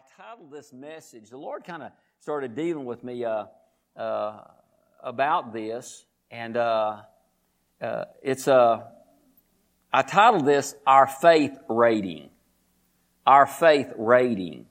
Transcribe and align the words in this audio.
I 0.00 0.22
titled 0.22 0.50
this 0.50 0.72
message. 0.72 1.28
The 1.28 1.36
Lord 1.36 1.62
kind 1.62 1.82
of 1.82 1.92
started 2.20 2.54
dealing 2.56 2.86
with 2.86 3.04
me 3.04 3.22
uh, 3.22 3.44
uh, 3.94 4.44
about 5.02 5.52
this, 5.52 6.06
and 6.30 6.56
uh, 6.56 7.02
uh 7.82 8.04
it's 8.22 8.46
a. 8.46 8.54
Uh, 8.54 8.84
I 9.92 10.00
titled 10.00 10.46
this 10.46 10.74
"Our 10.86 11.06
Faith 11.06 11.58
Rating." 11.68 12.30
Our 13.26 13.46
faith 13.46 13.92
rating, 13.96 14.64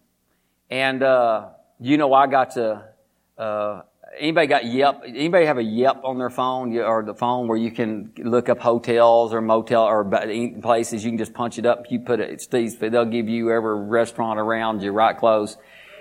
and 0.71 1.03
uh, 1.03 1.49
you 1.79 1.97
know 1.97 2.11
I 2.11 2.25
got 2.25 2.55
to. 2.55 2.85
Anybody 4.17 4.47
got 4.47 4.65
Yelp? 4.65 5.03
Anybody 5.05 5.45
have 5.45 5.57
a 5.57 5.63
Yelp 5.63 6.03
on 6.03 6.17
their 6.17 6.29
phone 6.29 6.75
or 6.77 7.03
the 7.03 7.13
phone 7.13 7.47
where 7.47 7.57
you 7.57 7.71
can 7.71 8.11
look 8.17 8.49
up 8.49 8.59
hotels 8.59 9.33
or 9.33 9.41
motel 9.41 9.83
or 9.83 10.03
places? 10.61 11.03
You 11.03 11.11
can 11.11 11.17
just 11.17 11.33
punch 11.33 11.59
it 11.59 11.65
up. 11.65 11.91
You 11.91 11.99
put 11.99 12.19
it. 12.19 12.41
Steve's. 12.41 12.77
They'll 12.77 13.05
give 13.05 13.29
you 13.29 13.51
every 13.51 13.85
restaurant 13.85 14.39
around 14.39 14.81
you 14.81 14.91
right 14.91 15.15
close. 15.15 15.57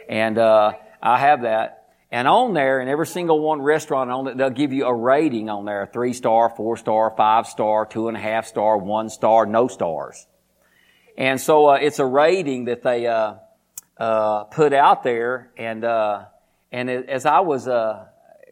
And 0.09 0.39
uh, 0.39 0.73
I 1.03 1.19
have 1.19 1.43
that. 1.43 1.79
And 2.11 2.27
on 2.27 2.55
there, 2.55 2.81
in 2.81 2.89
every 2.89 3.07
single 3.07 3.41
one 3.41 3.61
restaurant 3.61 4.11
on 4.11 4.27
it, 4.29 4.39
they'll 4.39 4.49
give 4.49 4.73
you 4.73 4.87
a 4.87 4.95
rating 4.95 5.51
on 5.51 5.67
there: 5.67 5.89
three 5.93 6.15
star, 6.15 6.49
four 6.49 6.79
star, 6.79 7.13
five 7.15 7.47
star, 7.47 7.85
two 7.85 8.09
and 8.09 8.17
a 8.17 8.21
half 8.21 8.47
star, 8.47 8.79
one 8.79 9.11
star, 9.11 9.45
no 9.45 9.69
stars. 9.69 10.27
And 11.19 11.39
so 11.39 11.67
uh, 11.67 11.75
it's 11.75 11.99
a 11.99 12.07
rating 12.07 12.67
that 12.67 12.83
they 12.83 13.07
uh, 13.07 13.35
uh 13.99 14.45
put 14.45 14.73
out 14.73 15.03
there, 15.03 15.51
and 15.59 15.85
uh, 15.85 16.25
and 16.73 16.89
as 16.89 17.27
I 17.27 17.41
was 17.41 17.69
uh, 17.69 18.07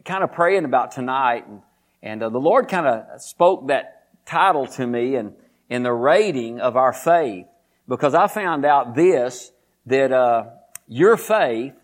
kind 0.06 0.24
of 0.24 0.32
praying 0.32 0.64
about 0.64 0.92
tonight, 0.92 1.46
and, 1.46 1.60
and 2.02 2.22
uh, 2.22 2.30
the 2.30 2.38
Lord 2.38 2.68
kind 2.68 2.86
of 2.86 3.20
spoke 3.20 3.68
that 3.68 4.06
title 4.24 4.66
to 4.66 4.86
me 4.86 5.16
and 5.16 5.34
in 5.68 5.82
the 5.82 5.92
rating 5.92 6.60
of 6.60 6.76
our 6.76 6.92
faith, 6.92 7.46
because 7.88 8.14
I 8.14 8.28
found 8.28 8.64
out 8.64 8.94
this 8.94 9.52
that 9.86 10.12
uh, 10.12 10.44
your 10.88 11.16
faith, 11.16 11.74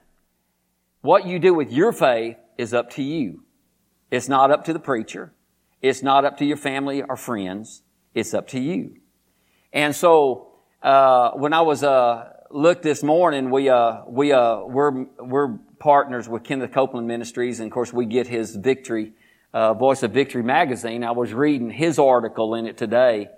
what 1.00 1.26
you 1.26 1.38
do 1.38 1.52
with 1.52 1.72
your 1.72 1.92
faith, 1.92 2.36
is 2.56 2.72
up 2.72 2.90
to 2.90 3.02
you. 3.02 3.42
It's 4.10 4.28
not 4.28 4.50
up 4.50 4.64
to 4.66 4.72
the 4.72 4.78
preacher. 4.78 5.32
It's 5.80 6.02
not 6.02 6.24
up 6.24 6.38
to 6.38 6.44
your 6.44 6.56
family 6.56 7.02
or 7.02 7.16
friends. 7.16 7.82
It's 8.14 8.34
up 8.34 8.46
to 8.48 8.60
you. 8.60 8.96
And 9.72 9.96
so 9.96 10.52
uh, 10.82 11.30
when 11.32 11.52
I 11.52 11.62
was 11.62 11.82
uh, 11.82 12.32
looked 12.50 12.82
this 12.82 13.02
morning, 13.02 13.50
we 13.50 13.68
uh, 13.68 14.02
we 14.06 14.32
uh, 14.32 14.60
we're 14.64 15.06
we're 15.18 15.58
partners 15.82 16.28
with 16.28 16.44
Kenneth 16.44 16.70
Copeland 16.70 17.08
Ministries, 17.08 17.58
and 17.58 17.66
of 17.66 17.72
course 17.72 17.92
we 17.92 18.06
get 18.06 18.28
his 18.28 18.54
Victory, 18.54 19.14
uh, 19.52 19.74
Voice 19.74 20.04
of 20.04 20.12
Victory 20.12 20.44
magazine. 20.44 21.02
I 21.02 21.10
was 21.10 21.34
reading 21.34 21.70
his 21.70 21.98
article 21.98 22.54
in 22.54 22.66
it 22.66 22.78
today, 22.78 23.30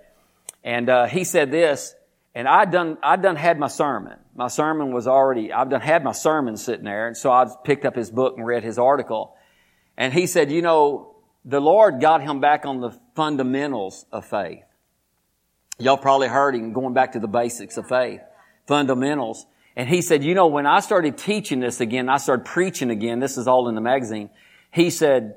and 0.63 0.87
uh, 0.87 1.07
he 1.07 1.23
said 1.23 1.49
this, 1.49 1.95
and 2.35 2.47
I 2.47 2.65
done 2.65 2.99
I 3.01 3.15
done 3.15 3.35
had 3.35 3.57
my 3.57 3.67
sermon. 3.67 4.19
My 4.35 4.47
sermon 4.47 4.93
was 4.93 5.07
already 5.07 5.51
I've 5.51 5.71
done 5.71 5.81
had 5.81 6.03
my 6.03 6.11
sermon 6.11 6.55
sitting 6.55 6.85
there, 6.85 7.07
and 7.07 7.17
so 7.17 7.31
I 7.31 7.47
picked 7.63 7.83
up 7.83 7.95
his 7.95 8.11
book 8.11 8.37
and 8.37 8.45
read 8.45 8.63
his 8.63 8.77
article, 8.77 9.35
and 9.97 10.13
he 10.13 10.27
said, 10.27 10.51
you 10.51 10.61
know, 10.61 11.15
the 11.45 11.59
Lord 11.59 11.99
got 11.99 12.21
him 12.21 12.41
back 12.41 12.67
on 12.67 12.79
the 12.79 12.91
fundamentals 13.15 14.05
of 14.11 14.23
faith. 14.23 14.65
Y'all 15.79 15.97
probably 15.97 16.27
heard 16.27 16.53
him 16.53 16.73
going 16.73 16.93
back 16.93 17.13
to 17.13 17.19
the 17.19 17.27
basics 17.27 17.77
of 17.77 17.87
faith, 17.87 18.21
fundamentals. 18.67 19.47
And 19.75 19.89
he 19.89 20.01
said, 20.01 20.23
you 20.23 20.35
know, 20.35 20.47
when 20.47 20.65
I 20.65 20.79
started 20.79 21.17
teaching 21.17 21.59
this 21.59 21.81
again, 21.81 22.07
I 22.07 22.17
started 22.17 22.45
preaching 22.45 22.89
again, 22.89 23.19
this 23.19 23.37
is 23.37 23.47
all 23.47 23.67
in 23.67 23.75
the 23.75 23.81
magazine. 23.81 24.29
He 24.71 24.89
said, 24.89 25.35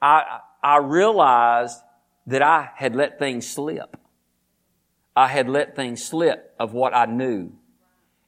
I, 0.00 0.40
I 0.62 0.78
realized 0.78 1.78
that 2.26 2.42
I 2.42 2.70
had 2.76 2.94
let 2.94 3.18
things 3.18 3.48
slip. 3.48 3.96
I 5.16 5.26
had 5.26 5.48
let 5.48 5.74
things 5.74 6.04
slip 6.04 6.54
of 6.58 6.72
what 6.72 6.94
I 6.94 7.06
knew. 7.06 7.52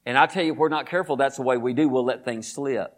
And 0.04 0.18
I 0.18 0.26
tell 0.26 0.42
you, 0.42 0.52
if 0.52 0.58
we're 0.58 0.68
not 0.68 0.86
careful, 0.86 1.16
that's 1.16 1.36
the 1.36 1.42
way 1.42 1.56
we 1.56 1.74
do. 1.74 1.88
We'll 1.88 2.04
let 2.04 2.24
things 2.24 2.50
slip. 2.52 2.92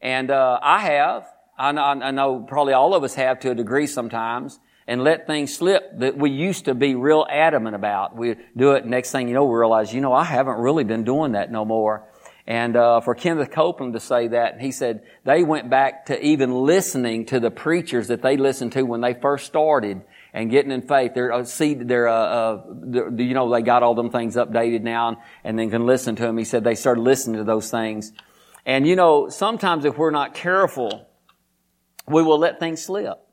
And, 0.00 0.30
uh, 0.30 0.60
I 0.62 0.78
have. 0.78 1.26
I 1.58 1.72
know, 1.72 1.82
I 1.82 2.10
know 2.12 2.40
probably 2.40 2.72
all 2.72 2.94
of 2.94 3.02
us 3.02 3.14
have 3.14 3.40
to 3.40 3.50
a 3.50 3.54
degree 3.54 3.86
sometimes 3.86 4.58
and 4.90 5.04
let 5.04 5.24
things 5.24 5.54
slip 5.54 6.00
that 6.00 6.18
we 6.18 6.30
used 6.30 6.64
to 6.64 6.74
be 6.74 6.96
real 6.96 7.24
adamant 7.30 7.76
about. 7.76 8.16
We 8.16 8.34
do 8.56 8.72
it, 8.72 8.84
next 8.84 9.12
thing 9.12 9.28
you 9.28 9.34
know, 9.34 9.44
we 9.44 9.56
realize, 9.56 9.94
you 9.94 10.00
know, 10.00 10.12
I 10.12 10.24
haven't 10.24 10.58
really 10.58 10.82
been 10.82 11.04
doing 11.04 11.32
that 11.32 11.52
no 11.52 11.64
more. 11.64 12.08
And 12.44 12.74
uh, 12.74 13.00
for 13.00 13.14
Kenneth 13.14 13.52
Copeland 13.52 13.92
to 13.92 14.00
say 14.00 14.26
that, 14.26 14.60
he 14.60 14.72
said 14.72 15.04
they 15.22 15.44
went 15.44 15.70
back 15.70 16.06
to 16.06 16.20
even 16.20 16.52
listening 16.52 17.26
to 17.26 17.38
the 17.38 17.52
preachers 17.52 18.08
that 18.08 18.20
they 18.20 18.36
listened 18.36 18.72
to 18.72 18.82
when 18.82 19.00
they 19.00 19.14
first 19.14 19.46
started 19.46 20.02
and 20.34 20.50
getting 20.50 20.72
in 20.72 20.82
faith. 20.82 21.14
They're 21.14 21.32
uh, 21.32 21.44
see 21.44 21.74
they're, 21.74 22.08
uh, 22.08 22.14
uh, 22.14 22.62
they're, 22.68 23.12
you 23.12 23.34
know 23.34 23.48
they 23.48 23.62
got 23.62 23.84
all 23.84 23.94
them 23.94 24.10
things 24.10 24.34
updated 24.34 24.82
now 24.82 25.10
and, 25.10 25.16
and 25.44 25.56
then 25.56 25.70
can 25.70 25.86
listen 25.86 26.16
to 26.16 26.22
them. 26.24 26.36
He 26.36 26.44
said 26.44 26.64
they 26.64 26.74
started 26.74 27.02
listening 27.02 27.36
to 27.36 27.44
those 27.44 27.70
things, 27.70 28.12
and 28.66 28.88
you 28.88 28.96
know 28.96 29.28
sometimes 29.28 29.84
if 29.84 29.96
we're 29.96 30.10
not 30.10 30.34
careful, 30.34 31.06
we 32.08 32.24
will 32.24 32.38
let 32.38 32.58
things 32.58 32.82
slip. 32.82 33.24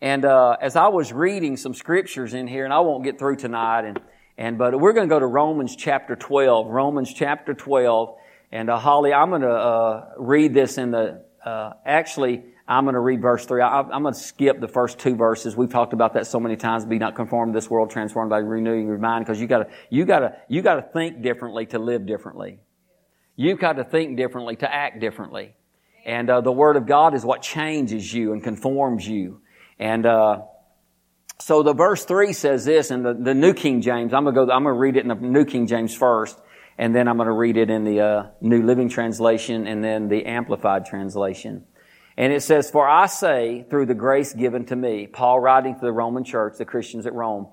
And 0.00 0.24
uh, 0.24 0.56
as 0.60 0.76
I 0.76 0.88
was 0.88 1.12
reading 1.12 1.56
some 1.56 1.74
scriptures 1.74 2.32
in 2.32 2.46
here, 2.46 2.64
and 2.64 2.72
I 2.72 2.80
won't 2.80 3.02
get 3.02 3.18
through 3.18 3.36
tonight, 3.36 3.84
and 3.84 4.00
and 4.36 4.56
but 4.56 4.78
we're 4.78 4.92
going 4.92 5.08
to 5.08 5.12
go 5.12 5.18
to 5.18 5.26
Romans 5.26 5.74
chapter 5.74 6.14
twelve. 6.14 6.68
Romans 6.68 7.12
chapter 7.12 7.52
twelve, 7.52 8.16
and 8.52 8.70
uh, 8.70 8.78
Holly, 8.78 9.12
I'm 9.12 9.30
going 9.30 9.42
to 9.42 9.50
uh, 9.50 10.10
read 10.16 10.54
this 10.54 10.78
in 10.78 10.92
the. 10.92 11.24
Uh, 11.44 11.72
actually, 11.84 12.44
I'm 12.68 12.84
going 12.84 12.94
to 12.94 13.00
read 13.00 13.20
verse 13.20 13.44
three. 13.44 13.60
I, 13.60 13.80
am 13.80 14.02
going 14.02 14.14
to 14.14 14.20
skip 14.20 14.60
the 14.60 14.68
first 14.68 15.00
two 15.00 15.16
verses. 15.16 15.56
We've 15.56 15.70
talked 15.70 15.92
about 15.92 16.14
that 16.14 16.28
so 16.28 16.38
many 16.38 16.54
times. 16.54 16.84
Be 16.84 16.98
not 16.98 17.16
conformed 17.16 17.52
to 17.52 17.56
this 17.56 17.68
world, 17.68 17.90
transformed 17.90 18.30
by 18.30 18.38
renewing 18.38 18.86
your 18.86 18.98
mind, 18.98 19.24
because 19.24 19.40
you 19.40 19.48
got 19.48 19.64
to 19.64 19.70
you 19.90 20.04
got 20.04 20.20
to 20.20 20.36
you 20.48 20.62
got 20.62 20.76
to 20.76 20.82
think 20.82 21.22
differently 21.22 21.66
to 21.66 21.80
live 21.80 22.06
differently. 22.06 22.60
You've 23.34 23.58
got 23.58 23.74
to 23.74 23.84
think 23.84 24.16
differently 24.16 24.54
to 24.56 24.72
act 24.72 25.00
differently, 25.00 25.56
and 26.06 26.30
uh, 26.30 26.40
the 26.40 26.52
Word 26.52 26.76
of 26.76 26.86
God 26.86 27.14
is 27.14 27.24
what 27.24 27.42
changes 27.42 28.14
you 28.14 28.32
and 28.32 28.44
conforms 28.44 29.08
you. 29.08 29.40
And 29.78 30.06
uh, 30.06 30.42
so 31.38 31.62
the 31.62 31.74
verse 31.74 32.04
three 32.04 32.32
says 32.32 32.64
this 32.64 32.90
in 32.90 33.02
the, 33.02 33.14
the 33.14 33.34
New 33.34 33.54
King 33.54 33.80
James. 33.80 34.12
I'm 34.12 34.24
gonna 34.24 34.34
go. 34.34 34.42
I'm 34.42 34.64
gonna 34.64 34.72
read 34.72 34.96
it 34.96 35.02
in 35.02 35.08
the 35.08 35.14
New 35.14 35.44
King 35.44 35.66
James 35.66 35.94
first, 35.94 36.38
and 36.76 36.94
then 36.94 37.08
I'm 37.08 37.16
gonna 37.16 37.32
read 37.32 37.56
it 37.56 37.70
in 37.70 37.84
the 37.84 38.00
uh, 38.00 38.26
New 38.40 38.62
Living 38.62 38.88
Translation, 38.88 39.66
and 39.66 39.82
then 39.82 40.08
the 40.08 40.26
Amplified 40.26 40.86
Translation. 40.86 41.64
And 42.16 42.32
it 42.32 42.42
says, 42.42 42.70
"For 42.70 42.88
I 42.88 43.06
say, 43.06 43.64
through 43.70 43.86
the 43.86 43.94
grace 43.94 44.32
given 44.32 44.64
to 44.66 44.76
me," 44.76 45.06
Paul 45.06 45.38
writing 45.38 45.74
to 45.74 45.80
the 45.80 45.92
Roman 45.92 46.24
church, 46.24 46.54
the 46.58 46.64
Christians 46.64 47.06
at 47.06 47.14
Rome. 47.14 47.48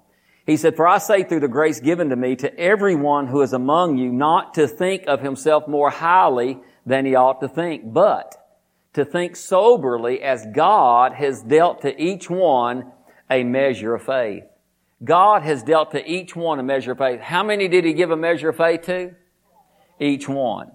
He 0.45 0.57
said, 0.57 0.75
For 0.75 0.87
I 0.87 0.99
say 0.99 1.23
through 1.23 1.39
the 1.39 1.47
grace 1.47 1.79
given 1.79 2.09
to 2.09 2.15
me 2.15 2.35
to 2.37 2.59
everyone 2.59 3.27
who 3.27 3.41
is 3.41 3.53
among 3.53 3.97
you 3.97 4.11
not 4.11 4.53
to 4.55 4.67
think 4.67 5.05
of 5.07 5.21
himself 5.21 5.67
more 5.67 5.89
highly 5.89 6.59
than 6.85 7.05
he 7.05 7.15
ought 7.15 7.41
to 7.41 7.47
think, 7.47 7.91
but 7.91 8.35
to 8.95 9.05
think 9.05 9.35
soberly 9.35 10.21
as 10.21 10.45
God 10.53 11.13
has 11.13 11.41
dealt 11.41 11.81
to 11.81 12.01
each 12.01 12.29
one 12.29 12.91
a 13.29 13.43
measure 13.43 13.93
of 13.93 14.03
faith. 14.03 14.45
God 15.03 15.43
has 15.43 15.63
dealt 15.63 15.91
to 15.91 16.09
each 16.09 16.35
one 16.35 16.59
a 16.59 16.63
measure 16.63 16.93
of 16.93 16.97
faith. 16.97 17.19
How 17.19 17.43
many 17.43 17.67
did 17.67 17.83
He 17.83 17.93
give 17.93 18.11
a 18.11 18.17
measure 18.17 18.49
of 18.49 18.57
faith 18.57 18.83
to? 18.83 19.13
Each 19.99 20.27
one. 20.27 20.71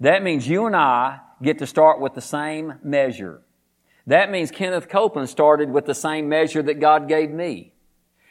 That 0.00 0.22
means 0.22 0.48
you 0.48 0.66
and 0.66 0.74
I 0.74 1.20
get 1.42 1.58
to 1.58 1.66
start 1.66 2.00
with 2.00 2.14
the 2.14 2.20
same 2.20 2.74
measure. 2.82 3.42
That 4.06 4.30
means 4.30 4.50
Kenneth 4.50 4.88
Copeland 4.88 5.28
started 5.28 5.70
with 5.70 5.84
the 5.84 5.94
same 5.94 6.28
measure 6.28 6.62
that 6.62 6.80
God 6.80 7.06
gave 7.06 7.30
me. 7.30 7.74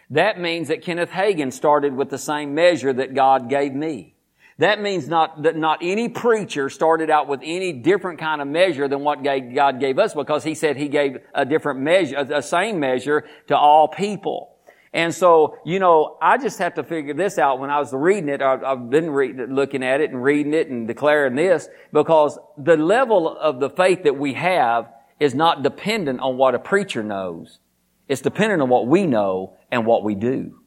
That 0.09 0.39
means 0.39 0.69
that 0.69 0.81
Kenneth 0.81 1.11
Hagin 1.11 1.53
started 1.53 1.95
with 1.95 2.09
the 2.09 2.17
same 2.17 2.55
measure 2.55 2.93
that 2.93 3.13
God 3.13 3.49
gave 3.49 3.73
me. 3.73 4.15
That 4.59 4.81
means 4.81 5.07
not 5.07 5.43
that 5.43 5.55
not 5.55 5.79
any 5.81 6.09
preacher 6.09 6.69
started 6.69 7.11
out 7.11 7.27
with 7.27 7.41
any 7.43 7.73
different 7.73 8.19
kind 8.19 8.41
of 8.41 8.47
measure 8.47 8.87
than 8.87 9.01
what 9.01 9.23
God 9.23 9.79
gave 9.79 9.99
us 9.99 10.15
because 10.15 10.43
he 10.43 10.55
said 10.55 10.77
he 10.77 10.87
gave 10.87 11.17
a 11.35 11.45
different 11.45 11.79
measure, 11.79 12.17
a 12.17 12.41
same 12.41 12.79
measure 12.79 13.25
to 13.47 13.57
all 13.57 13.87
people. 13.87 14.55
And 14.93 15.13
so, 15.13 15.59
you 15.63 15.77
know, 15.79 16.17
I 16.19 16.39
just 16.39 16.57
have 16.57 16.73
to 16.75 16.83
figure 16.83 17.13
this 17.13 17.37
out 17.37 17.59
when 17.59 17.69
I 17.69 17.77
was 17.77 17.93
reading 17.93 18.29
it. 18.29 18.41
I've 18.41 18.89
been 18.89 19.11
reading, 19.11 19.53
looking 19.53 19.83
at 19.83 20.01
it 20.01 20.09
and 20.09 20.23
reading 20.23 20.55
it 20.55 20.69
and 20.69 20.87
declaring 20.87 21.35
this 21.35 21.69
because 21.93 22.39
the 22.57 22.77
level 22.77 23.37
of 23.37 23.59
the 23.59 23.69
faith 23.69 24.03
that 24.03 24.17
we 24.17 24.33
have 24.33 24.91
is 25.19 25.35
not 25.35 25.61
dependent 25.61 26.19
on 26.19 26.37
what 26.37 26.55
a 26.55 26.59
preacher 26.59 27.03
knows. 27.03 27.59
It's 28.07 28.21
dependent 28.21 28.61
on 28.63 28.69
what 28.69 28.87
we 28.87 29.05
know 29.05 29.53
and 29.69 29.85
what 29.85 30.03
we 30.03 30.15
do. 30.15 30.61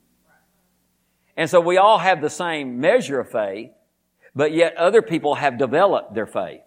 And 1.37 1.49
so 1.51 1.59
we 1.61 1.79
all 1.79 1.99
have 1.99 2.21
the 2.21 2.31
same 2.31 2.79
measure 2.81 3.19
of 3.19 3.31
faith, 3.31 3.71
but 4.35 4.53
yet 4.53 4.77
other 4.77 5.03
people 5.03 5.35
have 5.37 5.59
developed 5.59 6.15
their 6.15 6.27
faith. 6.27 6.61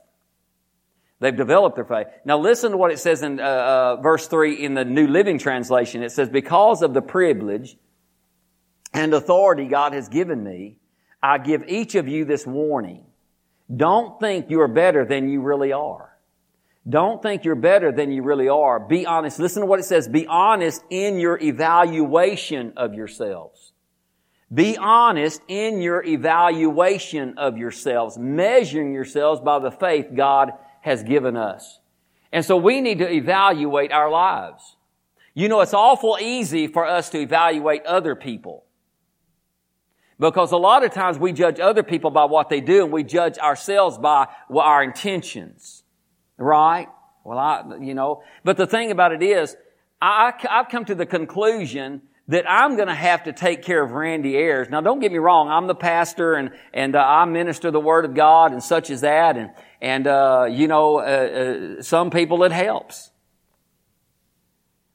They've 1.20 1.36
developed 1.36 1.76
their 1.76 1.86
faith. 1.86 2.08
Now 2.26 2.38
listen 2.38 2.72
to 2.72 2.78
what 2.78 2.92
it 2.92 3.00
says 3.00 3.24
in 3.24 3.40
uh, 3.40 3.44
uh, 3.44 3.96
verse 4.02 4.28
3 4.28 4.56
in 4.56 4.74
the 4.74 4.84
New 4.84 5.08
Living 5.08 5.40
Translation. 5.40 6.04
It 6.04 6.12
says, 6.12 6.30
because 6.30 6.82
of 6.82 6.94
the 6.94 7.02
privilege 7.02 7.78
and 8.94 9.14
authority 9.14 9.66
God 9.68 9.94
has 9.94 10.10
given 10.10 10.44
me, 10.44 10.78
I 11.22 11.38
give 11.38 11.64
each 11.70 11.96
of 11.96 12.10
you 12.10 12.26
this 12.26 12.46
warning. 12.46 13.06
Don't 13.74 14.20
think 14.20 14.50
you're 14.50 14.68
better 14.68 15.06
than 15.06 15.30
you 15.30 15.42
really 15.42 15.72
are. 15.72 16.10
Don't 16.88 17.24
think 17.24 17.46
you're 17.46 17.56
better 17.56 17.94
than 17.94 18.12
you 18.12 18.24
really 18.24 18.50
are. 18.50 18.78
Be 18.82 19.06
honest. 19.06 19.40
Listen 19.40 19.62
to 19.62 19.66
what 19.66 19.80
it 19.80 19.84
says. 19.84 20.10
Be 20.10 20.28
honest 20.28 20.84
in 20.90 21.18
your 21.18 21.40
evaluation 21.42 22.74
of 22.76 22.94
yourselves. 22.94 23.63
Be 24.54 24.78
honest 24.78 25.42
in 25.48 25.82
your 25.82 26.04
evaluation 26.04 27.38
of 27.38 27.58
yourselves, 27.58 28.18
measuring 28.18 28.94
yourselves 28.94 29.42
by 29.42 29.60
the 29.60 29.72
faith 29.72 30.08
God 30.14 30.52
has 30.82 31.02
given 31.02 31.36
us. 31.38 31.80
And 32.32 32.44
so 32.44 32.58
we 32.58 32.82
need 32.82 33.00
to 33.00 33.10
evaluate 33.10 33.92
our 33.92 34.12
lives. 34.12 34.76
You 35.34 35.50
know, 35.50 35.62
it's 35.62 35.74
awful 35.74 36.18
easy 36.22 36.68
for 36.68 36.86
us 36.86 37.10
to 37.12 37.20
evaluate 37.20 37.86
other 37.86 38.16
people. 38.16 38.66
Because 40.20 40.52
a 40.52 40.58
lot 40.58 40.84
of 40.84 40.92
times 40.94 41.18
we 41.18 41.34
judge 41.34 41.60
other 41.60 41.84
people 41.84 42.12
by 42.12 42.26
what 42.26 42.50
they 42.50 42.62
do 42.62 42.84
and 42.84 42.94
we 42.94 43.04
judge 43.04 43.38
ourselves 43.40 43.98
by 43.98 44.28
our 44.50 44.84
intentions. 44.84 45.84
Right? 46.38 46.88
Well, 47.24 47.40
I, 47.40 47.64
you 47.82 47.94
know, 47.94 48.24
but 48.44 48.58
the 48.58 48.68
thing 48.68 48.92
about 48.92 49.14
it 49.14 49.24
is, 49.24 49.56
I, 50.02 50.34
I've 50.50 50.70
come 50.70 50.86
to 50.86 50.96
the 50.96 51.06
conclusion 51.06 52.02
that 52.30 52.50
I'm 52.50 52.76
going 52.76 52.88
to 52.88 52.94
have 52.96 53.24
to 53.24 53.34
take 53.34 53.64
care 53.64 53.84
of 53.84 53.92
Randy 53.92 54.38
Ayers. 54.38 54.70
Now, 54.70 54.80
don't 54.82 55.00
get 55.00 55.12
me 55.12 55.18
wrong. 55.18 55.50
I'm 55.50 55.68
the 55.68 55.76
pastor 55.76 56.36
and, 56.36 56.52
and 56.74 56.96
uh, 56.96 57.04
I 57.06 57.26
minister 57.26 57.70
the 57.70 57.82
Word 57.82 58.06
of 58.06 58.14
God 58.14 58.54
and 58.54 58.64
such 58.64 58.90
as 58.90 59.02
that. 59.02 59.36
And, 59.36 59.52
and, 59.82 60.08
uh, 60.08 60.48
you 60.50 60.68
know, 60.68 61.00
uh, 61.00 61.02
uh 61.80 61.82
some 61.82 62.12
people 62.12 62.44
it 62.44 62.54
helps. 62.54 63.12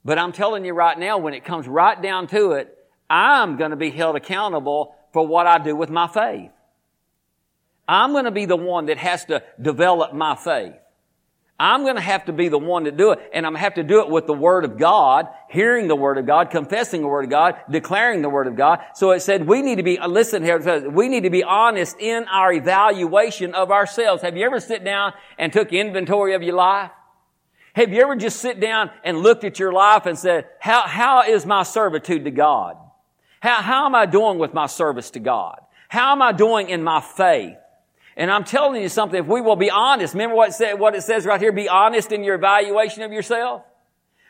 But 0.05 0.19
I'm 0.19 0.33
telling 0.33 0.65
you 0.65 0.73
right 0.73 0.99
now, 0.99 1.19
when 1.19 1.35
it 1.35 1.45
comes 1.45 1.69
right 1.69 2.01
down 2.01 2.29
to 2.29 2.53
it, 2.53 2.75
I'm 3.11 3.57
going 3.57 3.73
to 3.73 3.77
be 3.77 3.91
held 3.91 4.17
accountable 4.17 4.95
for 5.13 5.27
what 5.27 5.47
I 5.47 5.59
do 5.59 5.77
with 5.77 5.91
my 5.91 6.09
faith. 6.09 6.51
I'm 7.87 8.13
going 8.13 8.25
to 8.25 8.31
be 8.31 8.47
the 8.47 8.57
one 8.57 8.87
that 8.87 8.99
has 8.99 9.27
to 9.27 9.43
develop 9.61 10.15
my 10.15 10.35
faith. 10.35 10.75
I'm 11.61 11.83
going 11.83 11.97
to 11.97 12.01
have 12.01 12.27
to 12.27 12.33
be 12.33 12.49
the 12.49 12.59
one 12.59 12.85
to 12.85 12.93
do 12.93 13.11
it, 13.11 13.19
and 13.33 13.45
I'm 13.45 13.53
going 13.53 13.59
to 13.61 13.65
have 13.65 13.75
to 13.75 13.83
do 13.83 14.01
it 14.01 14.09
with 14.09 14.29
the 14.29 14.33
Word 14.33 14.65
of 14.65 14.79
God, 14.79 15.27
hearing 15.51 15.89
the 15.89 15.97
Word 15.97 16.17
of 16.17 16.25
God, 16.25 16.51
confessing 16.51 17.03
the 17.03 17.09
Word 17.09 17.25
of 17.25 17.31
God, 17.31 17.57
declaring 17.69 18.23
the 18.23 18.29
Word 18.29 18.47
of 18.47 18.55
God. 18.55 18.79
So 18.95 19.11
it 19.11 19.21
said 19.21 19.49
we 19.49 19.63
need 19.63 19.77
to 19.77 19.83
be, 19.83 19.99
listen 19.99 20.45
here, 20.45 20.89
we 20.89 21.09
need 21.09 21.25
to 21.25 21.31
be 21.31 21.43
honest 21.43 21.97
in 21.99 22.27
our 22.29 22.53
evaluation 22.53 23.55
of 23.55 23.73
ourselves. 23.73 24.23
Have 24.23 24.37
you 24.37 24.47
ever 24.47 24.61
sit 24.61 24.85
down 24.85 25.15
and 25.37 25.53
took 25.53 25.73
inventory 25.73 26.35
of 26.35 26.45
your 26.45 26.55
life? 26.55 26.93
Have 27.73 27.93
you 27.93 28.03
ever 28.03 28.15
just 28.15 28.41
sit 28.41 28.61
down 28.61 28.91
and 29.03 29.19
looked 29.19 29.43
at 29.43 29.59
your 29.59 29.73
life 29.73 30.07
and 30.07 30.17
said, 30.17 30.47
how, 30.61 30.83
how 30.83 31.23
is 31.23 31.45
my 31.45 31.65
servitude 31.65 32.25
to 32.25 32.31
God? 32.31 32.77
How, 33.41 33.63
how 33.63 33.87
am 33.87 33.95
I 33.95 34.07
doing 34.07 34.39
with 34.39 34.55
my 34.55 34.67
service 34.67 35.11
to 35.11 35.21
God? 35.21 35.61
How 35.89 36.13
am 36.13 36.23
I 36.23 36.33
doing 36.33 36.69
in 36.69 36.83
my 36.83 37.01
faith? 37.01 37.57
And 38.19 38.33
I'm 38.33 38.43
telling 38.43 38.83
you 38.83 38.89
something, 38.89 39.21
if 39.21 39.29
we 39.29 39.41
will 39.41 39.55
be 39.55 39.71
honest, 39.71 40.13
remember 40.13 40.35
what 40.35 40.61
it, 40.61 40.77
what 40.77 40.97
it 40.97 41.03
says 41.03 41.25
right 41.25 41.41
here, 41.41 41.53
be 41.53 41.69
honest 41.69 42.11
in 42.11 42.25
your 42.25 42.35
evaluation 42.35 43.05
of 43.05 43.13
yourself? 43.13 43.63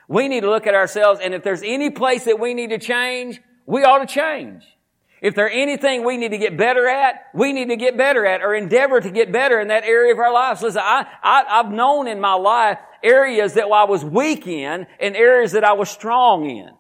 We 0.07 0.29
need 0.29 0.43
to 0.43 0.51
look 0.51 0.67
at 0.67 0.75
ourselves, 0.75 1.21
and 1.23 1.33
if 1.33 1.43
there's 1.43 1.63
any 1.63 1.89
place 1.89 2.25
that 2.25 2.39
we 2.39 2.53
need 2.53 2.69
to 2.69 2.79
change, 2.79 3.41
we 3.65 3.85
ought 3.85 4.07
to 4.07 4.07
change. 4.07 4.63
If 5.23 5.35
there's 5.35 5.53
anything 5.55 6.05
we 6.05 6.19
need 6.19 6.33
to 6.33 6.39
get 6.39 6.59
better 6.59 6.87
at, 6.87 7.15
we 7.35 7.55
need 7.55 7.71
to 7.71 7.77
get 7.77 7.97
better 7.97 8.27
at 8.27 8.43
or 8.43 8.55
endeavor 8.55 9.01
to 9.01 9.11
get 9.11 9.33
better 9.33 9.59
in 9.59 9.69
that 9.69 9.85
area 9.85 10.13
of 10.13 10.19
our 10.19 10.35
lives. 10.35 10.61
Listen, 10.61 10.83
I, 10.85 11.07
I, 11.23 11.45
I've 11.49 11.73
known 11.73 12.09
in 12.09 12.21
my 12.21 12.35
life 12.35 12.79
areas 13.03 13.55
that 13.55 13.65
I 13.65 13.85
was 13.85 14.05
weak 14.05 14.47
in 14.47 14.87
and 15.01 15.17
areas 15.17 15.53
that 15.53 15.65
I 15.65 15.73
was 15.73 15.89
strong 15.89 16.49
in. 16.49 16.71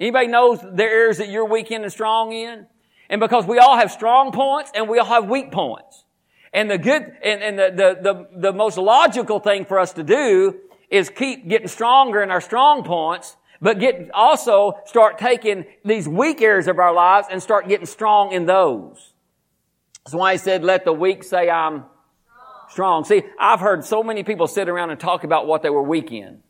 Anybody 0.00 0.28
knows 0.28 0.60
the 0.60 0.84
areas 0.84 1.18
that 1.18 1.28
you're 1.28 1.44
weak 1.44 1.70
in 1.70 1.82
and 1.82 1.92
strong 1.92 2.32
in? 2.32 2.66
And 3.10 3.20
because 3.20 3.44
we 3.44 3.58
all 3.58 3.76
have 3.76 3.90
strong 3.92 4.32
points 4.32 4.72
and 4.74 4.88
we 4.88 4.98
all 4.98 5.06
have 5.06 5.28
weak 5.28 5.52
points. 5.52 6.04
And 6.52 6.70
the 6.70 6.78
good, 6.78 7.02
and, 7.22 7.42
and 7.42 7.58
the, 7.58 7.70
the, 7.70 8.02
the, 8.02 8.40
the 8.40 8.52
most 8.52 8.78
logical 8.78 9.40
thing 9.40 9.64
for 9.64 9.78
us 9.78 9.92
to 9.94 10.02
do 10.02 10.56
is 10.90 11.10
keep 11.10 11.48
getting 11.48 11.68
stronger 11.68 12.22
in 12.22 12.30
our 12.30 12.40
strong 12.40 12.84
points, 12.84 13.36
but 13.60 13.78
get, 13.78 14.10
also 14.14 14.80
start 14.86 15.18
taking 15.18 15.66
these 15.84 16.08
weak 16.08 16.40
areas 16.40 16.68
of 16.68 16.78
our 16.78 16.94
lives 16.94 17.28
and 17.30 17.42
start 17.42 17.68
getting 17.68 17.86
strong 17.86 18.32
in 18.32 18.46
those. 18.46 19.12
That's 20.04 20.14
why 20.14 20.32
he 20.32 20.38
said, 20.38 20.64
let 20.64 20.84
the 20.84 20.92
weak 20.92 21.22
say 21.22 21.50
I'm 21.50 21.84
strong. 22.70 23.04
See, 23.04 23.22
I've 23.38 23.60
heard 23.60 23.84
so 23.84 24.02
many 24.02 24.22
people 24.22 24.46
sit 24.46 24.68
around 24.68 24.90
and 24.90 24.98
talk 24.98 25.24
about 25.24 25.46
what 25.46 25.62
they 25.62 25.70
were 25.70 25.82
weak 25.82 26.12
in. 26.12 26.42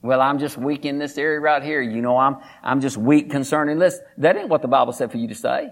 Well, 0.00 0.20
I'm 0.20 0.38
just 0.38 0.56
weak 0.56 0.84
in 0.84 0.98
this 0.98 1.18
area 1.18 1.40
right 1.40 1.62
here. 1.62 1.82
You 1.82 2.00
know, 2.00 2.16
I'm, 2.16 2.36
I'm 2.62 2.80
just 2.80 2.96
weak 2.96 3.30
concerning 3.30 3.78
this. 3.78 3.98
That 4.18 4.36
ain't 4.36 4.48
what 4.48 4.62
the 4.62 4.68
Bible 4.68 4.92
said 4.92 5.10
for 5.10 5.18
you 5.18 5.28
to 5.28 5.34
say. 5.34 5.70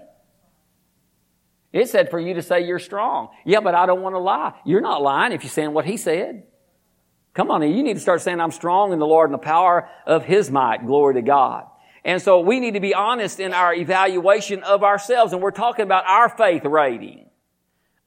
It 1.75 1.89
said 1.89 2.09
for 2.09 2.21
you 2.21 2.35
to 2.35 2.41
say 2.41 2.65
you're 2.65 2.79
strong. 2.79 3.27
Yeah, 3.43 3.59
but 3.59 3.75
I 3.75 3.85
don't 3.85 4.01
want 4.01 4.15
to 4.15 4.19
lie. 4.19 4.53
You're 4.63 4.79
not 4.79 5.01
lying 5.01 5.33
if 5.33 5.43
you're 5.43 5.51
saying 5.51 5.73
what 5.73 5.83
he 5.83 5.97
said. 5.97 6.43
Come 7.33 7.51
on, 7.51 7.61
you 7.63 7.83
need 7.83 7.95
to 7.95 7.99
start 7.99 8.21
saying 8.21 8.39
I'm 8.39 8.51
strong 8.51 8.93
in 8.93 8.99
the 8.99 9.05
Lord 9.05 9.29
and 9.29 9.33
the 9.33 9.43
power 9.43 9.89
of 10.05 10.23
his 10.23 10.49
might. 10.49 10.85
Glory 10.85 11.15
to 11.15 11.21
God. 11.21 11.65
And 12.05 12.21
so 12.21 12.39
we 12.39 12.61
need 12.61 12.75
to 12.75 12.79
be 12.79 12.93
honest 12.93 13.41
in 13.41 13.53
our 13.53 13.73
evaluation 13.73 14.63
of 14.63 14.83
ourselves. 14.83 15.33
And 15.33 15.41
we're 15.41 15.51
talking 15.51 15.83
about 15.83 16.05
our 16.07 16.29
faith 16.29 16.63
rating. 16.63 17.29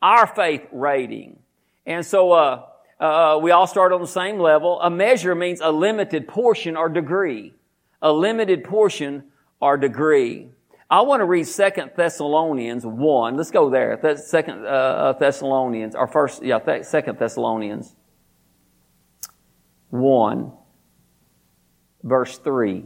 Our 0.00 0.26
faith 0.26 0.62
rating. 0.73 1.38
And 1.85 2.06
so, 2.06 2.32
uh, 2.32 2.65
uh, 2.99 3.38
we 3.43 3.50
all 3.50 3.67
start 3.67 3.93
on 3.93 4.00
the 4.00 4.06
same 4.06 4.38
level. 4.38 4.81
A 4.81 4.88
measure 4.88 5.35
means 5.35 5.61
a 5.61 5.70
limited 5.70 6.26
portion 6.26 6.75
or 6.75 6.88
degree. 6.88 7.53
A 8.00 8.11
limited 8.11 8.65
portion 8.65 9.25
or 9.61 9.76
degree. 9.76 10.49
I 10.90 11.02
want 11.02 11.20
to 11.20 11.26
read 11.26 11.46
Second 11.46 11.90
Thessalonians 11.96 12.87
1. 12.87 13.37
Let's 13.37 13.50
go 13.50 13.69
there. 13.69 14.17
Second 14.17 14.64
uh, 14.64 15.12
Thessalonians, 15.12 15.94
or 15.94 16.06
first, 16.06 16.43
yeah, 16.43 16.81
Second 16.81 17.19
Thessalonians 17.19 17.94
1, 19.90 20.52
verse 22.02 22.38
3. 22.38 22.85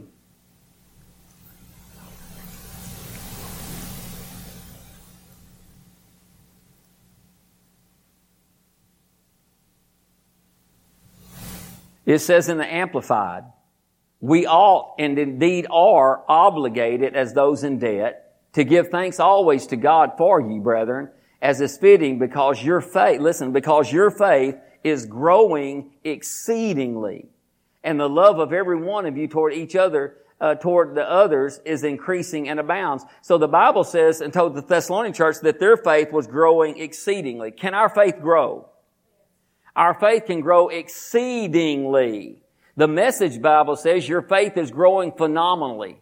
It 12.05 12.19
says 12.19 12.49
in 12.49 12.57
the 12.57 12.65
Amplified, 12.65 13.45
we 14.23 14.47
ought 14.47 14.95
and 14.99 15.19
indeed 15.19 15.67
are 15.69 16.23
obligated 16.29 17.13
as 17.13 17.33
those 17.33 17.65
in 17.65 17.77
debt 17.77 18.33
to 18.53 18.63
give 18.63 18.87
thanks 18.87 19.19
always 19.19 19.67
to 19.67 19.75
God 19.75 20.13
for 20.17 20.39
you, 20.39 20.61
brethren, 20.61 21.09
as 21.41 21.59
is 21.59 21.77
fitting 21.77 22.19
because 22.19 22.63
your 22.63 22.79
faith, 22.79 23.19
listen, 23.19 23.51
because 23.51 23.91
your 23.91 24.09
faith 24.09 24.55
is 24.81 25.05
growing 25.05 25.91
exceedingly 26.05 27.27
and 27.83 27.99
the 27.99 28.07
love 28.07 28.39
of 28.39 28.53
every 28.53 28.77
one 28.77 29.05
of 29.05 29.17
you 29.17 29.27
toward 29.27 29.53
each 29.53 29.75
other 29.75 30.15
uh, 30.39 30.55
toward 30.55 30.95
the 30.95 31.03
others 31.03 31.59
is 31.65 31.83
increasing 31.83 32.47
and 32.47 32.61
abounds. 32.61 33.03
So 33.23 33.37
the 33.37 33.49
Bible 33.49 33.83
says 33.83 34.21
and 34.21 34.31
told 34.31 34.55
the 34.55 34.61
Thessalonian 34.61 35.13
church 35.13 35.37
that 35.41 35.59
their 35.59 35.75
faith 35.75 36.13
was 36.13 36.27
growing 36.27 36.77
exceedingly. 36.77 37.51
Can 37.51 37.73
our 37.73 37.89
faith 37.89 38.21
grow? 38.21 38.69
Our 39.75 39.93
faith 39.93 40.27
can 40.27 40.39
grow 40.39 40.69
exceedingly. 40.69 42.42
The 42.75 42.87
message 42.87 43.41
Bible 43.41 43.75
says 43.75 44.09
your 44.09 44.23
faith 44.23 44.57
is 44.57 44.71
growing 44.71 45.11
phenomenally. 45.11 45.99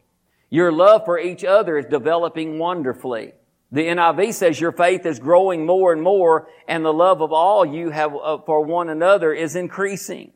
Your 0.50 0.72
love 0.72 1.04
for 1.06 1.20
each 1.20 1.44
other 1.44 1.78
is 1.78 1.86
developing 1.86 2.60
wonderfully. 2.60 3.34
The 3.74 3.88
NIV 3.88 4.34
says 4.34 4.60
your 4.60 4.72
faith 4.72 5.06
is 5.06 5.20
growing 5.20 5.66
more 5.66 5.94
and 5.94 6.02
more 6.02 6.50
and 6.68 6.84
the 6.84 6.94
love 6.94 7.22
of 7.22 7.32
all 7.32 7.66
you 7.66 7.90
have 7.90 8.14
uh, 8.16 8.38
for 8.46 8.64
one 8.64 8.90
another 8.90 9.34
is 9.34 9.56
increasing. 9.56 10.32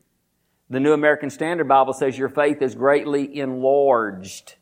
The 0.68 0.80
New 0.80 0.92
American 0.92 1.30
Standard 1.30 1.68
Bible 1.68 1.92
says 1.92 2.18
your 2.18 2.28
faith 2.28 2.60
is 2.60 2.74
greatly 2.74 3.38
enlarged. 3.38 4.56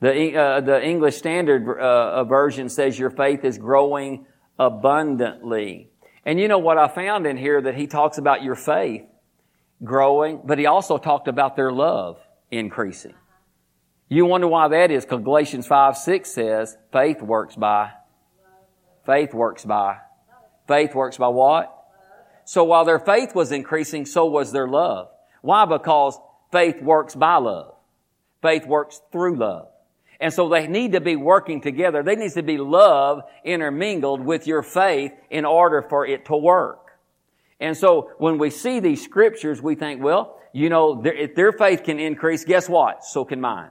The, 0.00 0.36
uh, 0.36 0.60
the 0.60 0.84
English 0.84 1.16
Standard 1.16 1.78
uh, 1.78 2.24
Version 2.24 2.68
says 2.68 2.98
your 2.98 3.10
faith 3.10 3.44
is 3.44 3.58
growing 3.58 4.26
abundantly. 4.58 5.88
And 6.24 6.38
you 6.38 6.48
know 6.48 6.58
what 6.58 6.78
I 6.78 6.88
found 6.88 7.26
in 7.26 7.36
here 7.36 7.60
that 7.62 7.76
he 7.76 7.86
talks 7.86 8.18
about 8.18 8.42
your 8.42 8.56
faith 8.56 9.06
growing, 9.84 10.40
but 10.44 10.58
he 10.58 10.66
also 10.66 10.98
talked 10.98 11.28
about 11.28 11.56
their 11.56 11.72
love 11.72 12.18
increasing. 12.50 13.14
You 14.08 14.24
wonder 14.24 14.46
why 14.46 14.68
that 14.68 14.90
is 14.90 15.04
because 15.04 15.22
Galatians 15.22 15.66
5, 15.66 15.96
6 15.96 16.30
says 16.30 16.76
faith 16.92 17.20
works 17.20 17.56
by, 17.56 17.90
faith 19.04 19.34
works 19.34 19.64
by, 19.64 19.98
faith 20.68 20.94
works 20.94 21.16
by 21.16 21.28
what? 21.28 21.72
So 22.44 22.62
while 22.62 22.84
their 22.84 23.00
faith 23.00 23.34
was 23.34 23.50
increasing, 23.50 24.06
so 24.06 24.26
was 24.26 24.52
their 24.52 24.68
love. 24.68 25.08
Why? 25.42 25.64
Because 25.64 26.18
faith 26.52 26.80
works 26.80 27.16
by 27.16 27.36
love. 27.36 27.74
Faith 28.40 28.66
works 28.66 29.00
through 29.10 29.36
love. 29.36 29.68
And 30.20 30.32
so 30.32 30.48
they 30.48 30.66
need 30.68 30.92
to 30.92 31.00
be 31.00 31.16
working 31.16 31.60
together. 31.60 32.02
There 32.02 32.16
needs 32.16 32.34
to 32.34 32.42
be 32.42 32.56
love 32.56 33.22
intermingled 33.44 34.20
with 34.20 34.46
your 34.46 34.62
faith 34.62 35.12
in 35.28 35.44
order 35.44 35.82
for 35.82 36.06
it 36.06 36.26
to 36.26 36.36
work. 36.36 36.85
And 37.60 37.76
so 37.76 38.10
when 38.18 38.38
we 38.38 38.50
see 38.50 38.80
these 38.80 39.02
scriptures, 39.02 39.62
we 39.62 39.74
think, 39.74 40.02
well, 40.02 40.38
you 40.52 40.68
know, 40.68 41.02
if 41.04 41.34
their 41.34 41.52
faith 41.52 41.84
can 41.84 41.98
increase, 41.98 42.44
guess 42.44 42.68
what? 42.68 43.04
So 43.04 43.24
can 43.24 43.40
mine. 43.40 43.70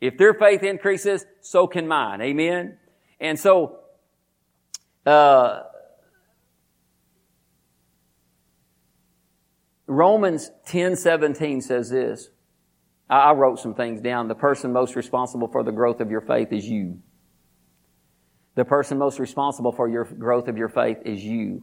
If 0.00 0.18
their 0.18 0.34
faith 0.34 0.62
increases, 0.62 1.24
so 1.40 1.66
can 1.66 1.88
mine. 1.88 2.20
Amen? 2.20 2.78
And 3.18 3.38
so, 3.38 3.80
uh, 5.04 5.62
Romans 9.86 10.50
10, 10.66 10.96
17 10.96 11.60
says 11.60 11.90
this. 11.90 12.28
I, 13.08 13.16
I 13.16 13.32
wrote 13.32 13.58
some 13.60 13.74
things 13.74 14.00
down. 14.00 14.28
The 14.28 14.34
person 14.34 14.72
most 14.72 14.96
responsible 14.96 15.48
for 15.48 15.62
the 15.62 15.72
growth 15.72 16.00
of 16.00 16.10
your 16.10 16.20
faith 16.20 16.52
is 16.52 16.66
you. 16.66 17.00
The 18.56 18.64
person 18.64 18.98
most 18.98 19.18
responsible 19.18 19.72
for 19.72 19.88
your 19.88 20.04
growth 20.04 20.48
of 20.48 20.56
your 20.56 20.68
faith 20.68 20.98
is 21.04 21.22
you. 21.22 21.62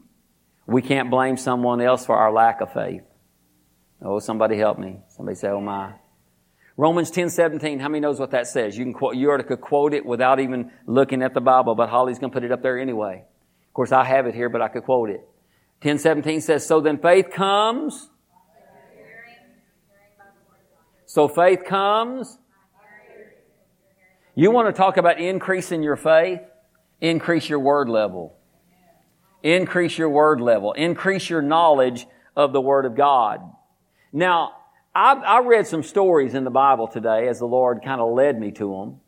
We 0.66 0.82
can't 0.82 1.10
blame 1.10 1.38
someone 1.38 1.82
else 1.82 2.06
for 2.06 2.16
our 2.16 2.32
lack 2.32 2.62
of 2.62 2.72
faith. 2.74 3.04
Oh, 4.02 4.20
somebody 4.20 4.58
help 4.58 4.78
me. 4.78 5.00
Somebody 5.10 5.36
say, 5.36 5.50
oh 5.50 5.62
my. 5.62 5.94
Romans 6.76 7.12
10, 7.12 7.30
17, 7.30 7.80
how 7.80 7.88
many 7.88 8.00
knows 8.00 8.20
what 8.20 8.32
that 8.32 8.48
says? 8.48 8.78
You 8.78 8.84
can 8.84 8.94
quote, 8.94 9.16
you 9.16 9.30
already 9.30 9.44
could 9.44 9.62
quote 9.62 9.94
it 9.94 10.06
without 10.06 10.40
even 10.40 10.72
looking 10.88 11.22
at 11.22 11.34
the 11.34 11.42
Bible, 11.42 11.76
but 11.76 11.90
Holly's 11.90 12.18
gonna 12.18 12.34
put 12.34 12.44
it 12.44 12.52
up 12.52 12.64
there 12.64 12.80
anyway. 12.80 13.24
Of 13.68 13.74
course, 13.74 13.92
I 13.92 14.04
have 14.04 14.26
it 14.26 14.34
here, 14.34 14.50
but 14.50 14.62
I 14.62 14.70
could 14.70 14.84
quote 14.84 15.10
it. 15.10 15.28
10, 15.82 16.00
17 16.00 16.42
says, 16.42 16.66
so 16.66 16.82
then 16.82 16.98
faith 16.98 17.30
comes. 17.32 18.10
So 21.06 21.28
faith 21.28 21.66
comes. 21.66 22.40
You 24.34 24.50
want 24.50 24.74
to 24.74 24.74
talk 24.74 24.98
about 24.98 25.20
increasing 25.20 25.84
your 25.84 25.96
faith? 25.96 26.40
Increase 27.02 27.48
your 27.48 27.60
word 27.60 27.88
level. 27.88 28.36
Increase 29.44 29.98
your 29.98 30.10
word 30.10 30.40
level. 30.42 30.72
Increase 30.72 31.30
your 31.30 31.42
knowledge 31.42 32.08
of 32.36 32.54
the 32.54 32.62
Word 32.62 32.86
of 32.86 32.96
God. 32.96 33.42
Now, 34.12 34.54
I, 34.96 35.14
I 35.14 35.40
read 35.42 35.68
some 35.68 35.84
stories 35.84 36.34
in 36.34 36.44
the 36.44 36.50
Bible 36.50 36.88
today 36.88 37.28
as 37.28 37.40
the 37.40 37.46
Lord 37.46 37.82
kind 37.84 38.00
of 38.00 38.14
led 38.14 38.40
me 38.40 38.52
to 38.54 38.72
them. 38.72 39.00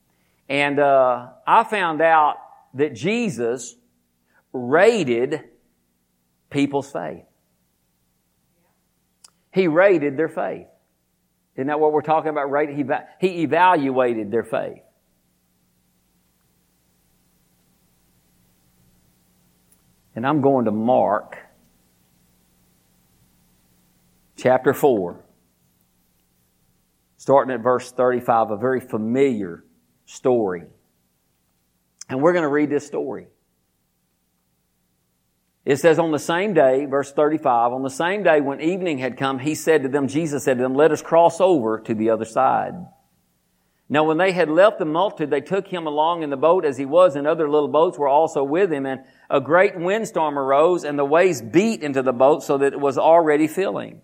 And 0.49 0.79
uh, 0.79 1.29
I 1.47 1.63
found 1.63 2.01
out 2.01 2.35
that 2.73 2.93
Jesus 2.93 3.75
rated 4.51 5.41
people's 6.49 6.91
faith. 6.91 7.23
He 9.53 9.67
rated 9.67 10.17
their 10.17 10.29
faith. 10.29 10.67
Isn't 11.55 11.67
that 11.67 11.79
what 11.79 11.93
we're 11.93 12.01
talking 12.01 12.29
about? 12.29 12.49
He 13.21 13.43
evaluated 13.43 14.31
their 14.31 14.43
faith. 14.43 14.81
And 20.15 20.25
I'm 20.25 20.41
going 20.41 20.65
to 20.65 20.71
Mark 20.71 21.37
chapter 24.37 24.73
4, 24.73 25.19
starting 27.17 27.53
at 27.53 27.61
verse 27.61 27.91
35, 27.91 28.51
a 28.51 28.57
very 28.57 28.79
familiar 28.79 29.63
story. 30.05 30.63
And 32.07 32.21
we're 32.21 32.33
going 32.33 32.43
to 32.43 32.49
read 32.49 32.69
this 32.69 32.85
story. 32.85 33.27
It 35.65 35.77
says, 35.77 35.97
on 35.97 36.11
the 36.11 36.19
same 36.19 36.53
day, 36.53 36.85
verse 36.85 37.11
35, 37.11 37.73
on 37.73 37.81
the 37.81 37.89
same 37.89 38.21
day 38.21 38.39
when 38.39 38.61
evening 38.61 38.99
had 38.99 39.17
come, 39.17 39.39
he 39.39 39.55
said 39.55 39.81
to 39.81 39.89
them, 39.89 40.07
Jesus 40.07 40.43
said 40.43 40.57
to 40.57 40.63
them, 40.63 40.75
let 40.75 40.91
us 40.91 41.01
cross 41.01 41.41
over 41.41 41.79
to 41.79 41.95
the 41.95 42.11
other 42.11 42.25
side. 42.25 42.75
Now 43.87 44.03
when 44.03 44.17
they 44.17 44.31
had 44.31 44.49
left 44.49 44.79
the 44.79 44.85
multitude, 44.85 45.29
they 45.29 45.41
took 45.41 45.67
him 45.67 45.85
along 45.85 46.23
in 46.23 46.31
the 46.31 46.37
boat 46.37 46.65
as 46.65 46.77
he 46.77 46.85
was, 46.85 47.15
and 47.15 47.27
other 47.27 47.49
little 47.49 47.67
boats 47.67 47.97
were 47.97 48.07
also 48.07 48.43
with 48.43 48.73
him, 48.73 48.85
and 48.85 49.01
a 49.29 49.39
great 49.39 49.79
windstorm 49.79 50.39
arose, 50.39 50.83
and 50.83 50.97
the 50.97 51.05
waves 51.05 51.41
beat 51.41 51.83
into 51.83 52.01
the 52.01 52.13
boat 52.13 52.43
so 52.43 52.57
that 52.57 52.73
it 52.73 52.79
was 52.79 52.97
already 52.97 53.47
filling. 53.47 54.01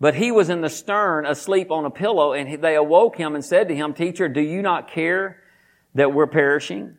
But 0.00 0.14
he 0.14 0.30
was 0.30 0.48
in 0.48 0.60
the 0.60 0.68
stern, 0.68 1.26
asleep 1.26 1.72
on 1.72 1.84
a 1.84 1.90
pillow, 1.90 2.32
and 2.32 2.62
they 2.62 2.76
awoke 2.76 3.16
him 3.16 3.34
and 3.34 3.44
said 3.44 3.68
to 3.68 3.74
him, 3.74 3.94
Teacher, 3.94 4.28
do 4.28 4.40
you 4.40 4.62
not 4.62 4.90
care 4.90 5.42
that 5.94 6.14
we're 6.14 6.28
perishing? 6.28 6.96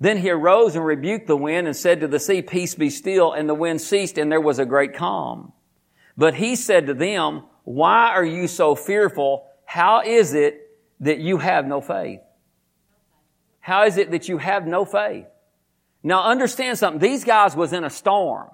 Then 0.00 0.18
he 0.18 0.30
arose 0.30 0.76
and 0.76 0.84
rebuked 0.84 1.28
the 1.28 1.36
wind 1.36 1.66
and 1.66 1.76
said 1.76 2.00
to 2.00 2.08
the 2.08 2.18
sea, 2.18 2.42
Peace 2.42 2.74
be 2.74 2.90
still. 2.90 3.32
And 3.32 3.48
the 3.48 3.54
wind 3.54 3.80
ceased 3.80 4.18
and 4.18 4.30
there 4.30 4.40
was 4.40 4.58
a 4.58 4.66
great 4.66 4.94
calm. 4.94 5.52
But 6.16 6.34
he 6.34 6.56
said 6.56 6.88
to 6.88 6.94
them, 6.94 7.44
Why 7.64 8.08
are 8.08 8.24
you 8.24 8.48
so 8.48 8.74
fearful? 8.74 9.46
How 9.64 10.02
is 10.02 10.34
it 10.34 10.65
that 11.00 11.18
you 11.18 11.38
have 11.38 11.66
no 11.66 11.80
faith? 11.80 12.20
How 13.60 13.84
is 13.84 13.96
it 13.96 14.10
that 14.12 14.28
you 14.28 14.38
have 14.38 14.66
no 14.66 14.84
faith? 14.84 15.26
Now 16.02 16.22
understand 16.22 16.78
something. 16.78 17.00
These 17.00 17.24
guys 17.24 17.56
was 17.56 17.72
in 17.72 17.82
a 17.82 17.90
storm. 17.90 18.48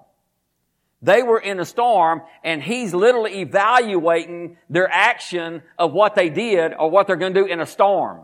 They 1.02 1.22
were 1.22 1.40
in 1.40 1.58
a 1.58 1.64
storm 1.64 2.22
and 2.44 2.62
he's 2.62 2.94
literally 2.94 3.40
evaluating 3.40 4.56
their 4.70 4.88
action 4.88 5.62
of 5.78 5.92
what 5.92 6.14
they 6.14 6.30
did 6.30 6.72
or 6.72 6.90
what 6.90 7.06
they're 7.06 7.16
going 7.16 7.34
to 7.34 7.42
do 7.42 7.46
in 7.46 7.60
a 7.60 7.66
storm. 7.66 8.22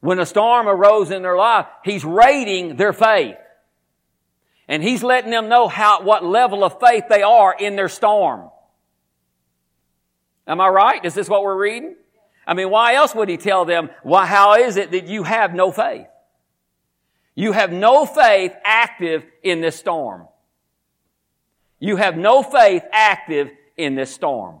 When 0.00 0.18
a 0.20 0.26
storm 0.26 0.68
arose 0.68 1.10
in 1.10 1.22
their 1.22 1.36
life, 1.36 1.66
he's 1.84 2.04
rating 2.04 2.76
their 2.76 2.92
faith. 2.92 3.36
And 4.68 4.82
he's 4.82 5.02
letting 5.02 5.30
them 5.30 5.48
know 5.48 5.68
how, 5.68 6.02
what 6.02 6.24
level 6.24 6.64
of 6.64 6.80
faith 6.80 7.04
they 7.10 7.22
are 7.22 7.54
in 7.54 7.76
their 7.76 7.88
storm. 7.88 8.48
Am 10.46 10.60
I 10.60 10.68
right? 10.68 11.04
Is 11.04 11.14
this 11.14 11.28
what 11.28 11.42
we're 11.42 11.60
reading? 11.60 11.96
I 12.46 12.54
mean, 12.54 12.70
why 12.70 12.94
else 12.94 13.14
would 13.14 13.28
he 13.28 13.36
tell 13.36 13.64
them, 13.64 13.90
why, 14.02 14.26
how 14.26 14.54
is 14.54 14.76
it 14.76 14.90
that 14.90 15.06
you 15.06 15.22
have 15.22 15.54
no 15.54 15.70
faith? 15.70 16.06
You 17.34 17.52
have 17.52 17.72
no 17.72 18.04
faith 18.04 18.52
active 18.64 19.24
in 19.42 19.60
this 19.60 19.76
storm. 19.76 20.26
You 21.78 21.96
have 21.96 22.16
no 22.16 22.42
faith 22.42 22.82
active 22.92 23.50
in 23.76 23.94
this 23.94 24.12
storm. 24.12 24.60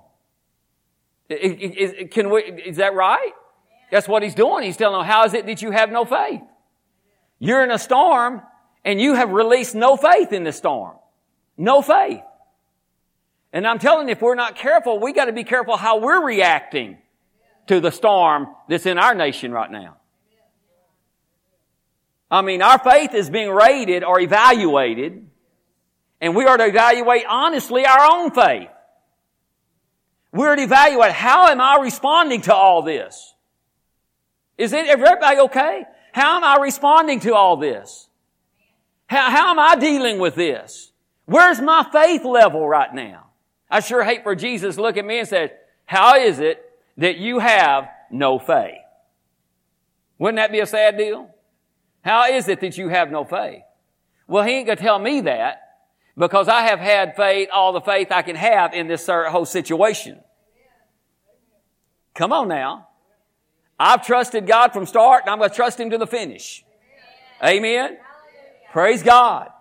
Can 1.28 2.30
we, 2.30 2.42
is 2.42 2.76
that 2.76 2.94
right? 2.94 3.32
That's 3.90 4.08
what 4.08 4.22
he's 4.22 4.34
doing. 4.34 4.64
He's 4.64 4.76
telling 4.76 4.98
them, 4.98 5.06
how 5.06 5.24
is 5.24 5.34
it 5.34 5.46
that 5.46 5.60
you 5.60 5.70
have 5.70 5.90
no 5.90 6.04
faith? 6.04 6.40
You're 7.38 7.62
in 7.64 7.70
a 7.70 7.78
storm 7.78 8.42
and 8.84 9.00
you 9.00 9.14
have 9.14 9.30
released 9.30 9.74
no 9.74 9.96
faith 9.96 10.32
in 10.32 10.44
the 10.44 10.52
storm. 10.52 10.96
No 11.56 11.82
faith. 11.82 12.22
And 13.52 13.66
I'm 13.66 13.78
telling 13.78 14.08
you, 14.08 14.12
if 14.12 14.22
we're 14.22 14.34
not 14.34 14.56
careful, 14.56 14.98
we 14.98 15.12
got 15.12 15.26
to 15.26 15.32
be 15.32 15.44
careful 15.44 15.76
how 15.76 15.98
we're 15.98 16.24
reacting 16.24 16.98
to 17.66 17.80
the 17.80 17.90
storm 17.90 18.48
that's 18.68 18.86
in 18.86 18.98
our 18.98 19.14
nation 19.14 19.52
right 19.52 19.70
now. 19.70 19.96
I 22.30 22.40
mean, 22.40 22.62
our 22.62 22.78
faith 22.78 23.12
is 23.12 23.28
being 23.28 23.50
rated 23.50 24.04
or 24.04 24.18
evaluated, 24.18 25.26
and 26.20 26.34
we 26.34 26.46
are 26.46 26.56
to 26.56 26.64
evaluate 26.64 27.24
honestly 27.28 27.84
our 27.84 28.10
own 28.10 28.30
faith. 28.30 28.70
We're 30.32 30.56
to 30.56 30.62
evaluate 30.62 31.12
how 31.12 31.48
am 31.48 31.60
I 31.60 31.78
responding 31.82 32.40
to 32.42 32.54
all 32.54 32.82
this? 32.82 33.34
Is 34.56 34.72
it, 34.72 34.86
everybody 34.86 35.40
okay? 35.40 35.84
How 36.12 36.36
am 36.36 36.44
I 36.44 36.56
responding 36.62 37.20
to 37.20 37.34
all 37.34 37.58
this? 37.58 38.08
How, 39.06 39.30
how 39.30 39.50
am 39.50 39.58
I 39.58 39.76
dealing 39.76 40.18
with 40.18 40.34
this? 40.34 40.90
Where's 41.26 41.60
my 41.60 41.86
faith 41.92 42.24
level 42.24 42.66
right 42.66 42.94
now? 42.94 43.31
I 43.72 43.80
sure 43.80 44.04
hate 44.04 44.22
for 44.22 44.34
Jesus 44.34 44.76
to 44.76 44.82
look 44.82 44.98
at 44.98 45.04
me 45.04 45.18
and 45.18 45.26
say, 45.26 45.50
how 45.86 46.16
is 46.16 46.40
it 46.40 46.62
that 46.98 47.16
you 47.16 47.38
have 47.38 47.88
no 48.10 48.38
faith? 48.38 48.74
Wouldn't 50.18 50.36
that 50.36 50.52
be 50.52 50.60
a 50.60 50.66
sad 50.66 50.98
deal? 50.98 51.30
How 52.02 52.30
is 52.30 52.48
it 52.48 52.60
that 52.60 52.76
you 52.76 52.88
have 52.88 53.10
no 53.10 53.24
faith? 53.24 53.62
Well, 54.26 54.44
he 54.44 54.52
ain't 54.52 54.66
gonna 54.66 54.76
tell 54.76 54.98
me 54.98 55.22
that 55.22 55.62
because 56.18 56.48
I 56.48 56.62
have 56.62 56.80
had 56.80 57.16
faith, 57.16 57.48
all 57.50 57.72
the 57.72 57.80
faith 57.80 58.08
I 58.10 58.20
can 58.20 58.36
have 58.36 58.74
in 58.74 58.88
this 58.88 59.06
whole 59.06 59.46
situation. 59.46 60.20
Come 62.14 62.30
on 62.30 62.48
now. 62.48 62.88
I've 63.78 64.04
trusted 64.04 64.46
God 64.46 64.74
from 64.74 64.84
start 64.84 65.22
and 65.24 65.30
I'm 65.30 65.38
going 65.38 65.50
to 65.50 65.56
trust 65.56 65.80
Him 65.80 65.90
to 65.90 65.98
the 65.98 66.06
finish. 66.06 66.62
Amen. 67.42 67.64
Amen. 67.64 67.98
Praise 68.70 69.02
God. 69.02 69.51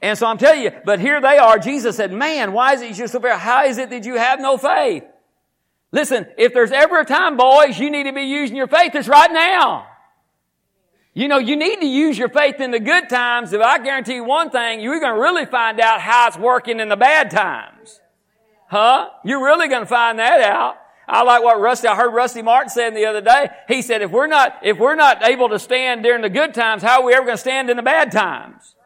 And 0.00 0.16
so 0.16 0.26
I'm 0.26 0.38
telling 0.38 0.62
you, 0.62 0.70
but 0.84 1.00
here 1.00 1.20
they 1.20 1.38
are. 1.38 1.58
Jesus 1.58 1.96
said, 1.96 2.12
man, 2.12 2.52
why 2.52 2.74
is 2.74 2.82
it 2.82 2.96
you're 2.96 3.08
so 3.08 3.20
fair? 3.20 3.36
How 3.36 3.64
is 3.64 3.78
it 3.78 3.90
that 3.90 4.04
you 4.04 4.14
have 4.14 4.40
no 4.40 4.56
faith? 4.56 5.04
Listen, 5.90 6.26
if 6.36 6.54
there's 6.54 6.70
ever 6.70 7.00
a 7.00 7.04
time, 7.04 7.36
boys, 7.36 7.78
you 7.78 7.90
need 7.90 8.04
to 8.04 8.12
be 8.12 8.22
using 8.22 8.56
your 8.56 8.68
faith, 8.68 8.94
it's 8.94 9.08
right 9.08 9.32
now. 9.32 9.86
You 11.14 11.26
know, 11.26 11.38
you 11.38 11.56
need 11.56 11.80
to 11.80 11.86
use 11.86 12.16
your 12.16 12.28
faith 12.28 12.60
in 12.60 12.70
the 12.70 12.78
good 12.78 13.08
times. 13.08 13.52
If 13.52 13.60
I 13.60 13.82
guarantee 13.82 14.16
you 14.16 14.24
one 14.24 14.50
thing, 14.50 14.80
you're 14.80 15.00
going 15.00 15.14
to 15.14 15.20
really 15.20 15.46
find 15.46 15.80
out 15.80 16.00
how 16.00 16.28
it's 16.28 16.38
working 16.38 16.78
in 16.78 16.88
the 16.88 16.96
bad 16.96 17.32
times. 17.32 18.00
Huh? 18.68 19.08
You're 19.24 19.42
really 19.42 19.66
going 19.66 19.82
to 19.82 19.88
find 19.88 20.20
that 20.20 20.40
out. 20.40 20.76
I 21.08 21.22
like 21.22 21.42
what 21.42 21.58
Rusty, 21.58 21.88
I 21.88 21.96
heard 21.96 22.12
Rusty 22.12 22.42
Martin 22.42 22.68
saying 22.68 22.94
the 22.94 23.06
other 23.06 23.22
day. 23.22 23.48
He 23.66 23.80
said, 23.82 24.02
if 24.02 24.10
we're 24.10 24.26
not, 24.26 24.58
if 24.62 24.78
we're 24.78 24.94
not 24.94 25.26
able 25.26 25.48
to 25.48 25.58
stand 25.58 26.02
during 26.02 26.20
the 26.20 26.28
good 26.28 26.54
times, 26.54 26.82
how 26.82 27.00
are 27.00 27.06
we 27.06 27.14
ever 27.14 27.24
going 27.24 27.36
to 27.36 27.40
stand 27.40 27.70
in 27.70 27.78
the 27.78 27.82
bad 27.82 28.12
times? 28.12 28.76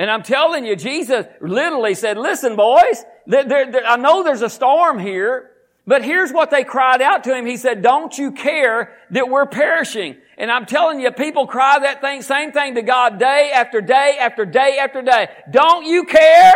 And 0.00 0.10
I'm 0.10 0.22
telling 0.22 0.64
you, 0.64 0.76
Jesus 0.76 1.26
literally 1.42 1.94
said, 1.94 2.16
listen, 2.16 2.56
boys, 2.56 3.04
there, 3.26 3.44
there, 3.44 3.86
I 3.86 3.96
know 3.96 4.22
there's 4.22 4.40
a 4.40 4.48
storm 4.48 4.98
here, 4.98 5.50
but 5.86 6.02
here's 6.02 6.32
what 6.32 6.50
they 6.50 6.64
cried 6.64 7.02
out 7.02 7.22
to 7.24 7.36
him. 7.36 7.44
He 7.44 7.58
said, 7.58 7.82
don't 7.82 8.16
you 8.16 8.32
care 8.32 8.96
that 9.10 9.28
we're 9.28 9.44
perishing? 9.44 10.16
And 10.38 10.50
I'm 10.50 10.64
telling 10.64 11.00
you, 11.00 11.10
people 11.10 11.46
cry 11.46 11.80
that 11.80 12.00
thing, 12.00 12.22
same 12.22 12.50
thing 12.50 12.76
to 12.76 12.82
God 12.82 13.18
day 13.18 13.50
after 13.54 13.82
day 13.82 14.16
after 14.18 14.46
day 14.46 14.78
after 14.80 15.02
day. 15.02 15.28
Don't 15.50 15.84
you 15.84 16.04
care? 16.04 16.54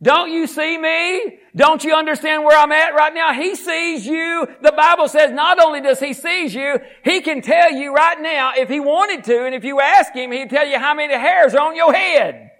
Don't 0.00 0.30
you 0.30 0.46
see 0.46 0.78
me? 0.78 1.40
Don't 1.56 1.82
you 1.82 1.94
understand 1.94 2.44
where 2.44 2.56
I'm 2.56 2.70
at 2.70 2.94
right 2.94 3.12
now? 3.12 3.32
He 3.32 3.56
sees 3.56 4.06
you. 4.06 4.46
The 4.62 4.70
Bible 4.70 5.08
says 5.08 5.32
not 5.32 5.58
only 5.58 5.80
does 5.80 5.98
He 5.98 6.12
sees 6.12 6.54
you, 6.54 6.78
He 7.04 7.20
can 7.20 7.42
tell 7.42 7.72
you 7.72 7.92
right 7.92 8.20
now 8.20 8.52
if 8.56 8.68
He 8.68 8.78
wanted 8.78 9.24
to, 9.24 9.44
and 9.44 9.54
if 9.54 9.64
you 9.64 9.80
ask 9.80 10.14
Him, 10.14 10.30
He'd 10.30 10.50
tell 10.50 10.66
you 10.66 10.78
how 10.78 10.94
many 10.94 11.14
hairs 11.14 11.54
are 11.54 11.68
on 11.68 11.74
your 11.74 11.92
head. 11.92 12.52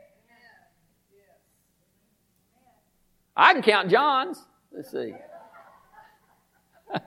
I 3.36 3.52
can 3.52 3.62
count 3.62 3.88
John's. 3.88 4.44
Let's 4.72 4.90
see. 4.90 5.14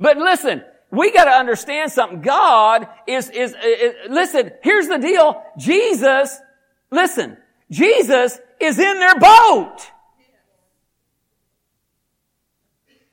but 0.00 0.16
listen, 0.16 0.64
we 0.90 1.12
got 1.12 1.24
to 1.24 1.32
understand 1.32 1.92
something. 1.92 2.22
God 2.22 2.88
is, 3.06 3.28
is, 3.28 3.54
is, 3.62 3.94
listen, 4.08 4.52
here's 4.62 4.88
the 4.88 4.96
deal. 4.96 5.42
Jesus, 5.58 6.38
listen, 6.90 7.36
Jesus 7.70 8.38
is 8.60 8.78
in 8.78 8.98
their 8.98 9.18
boat. 9.18 9.78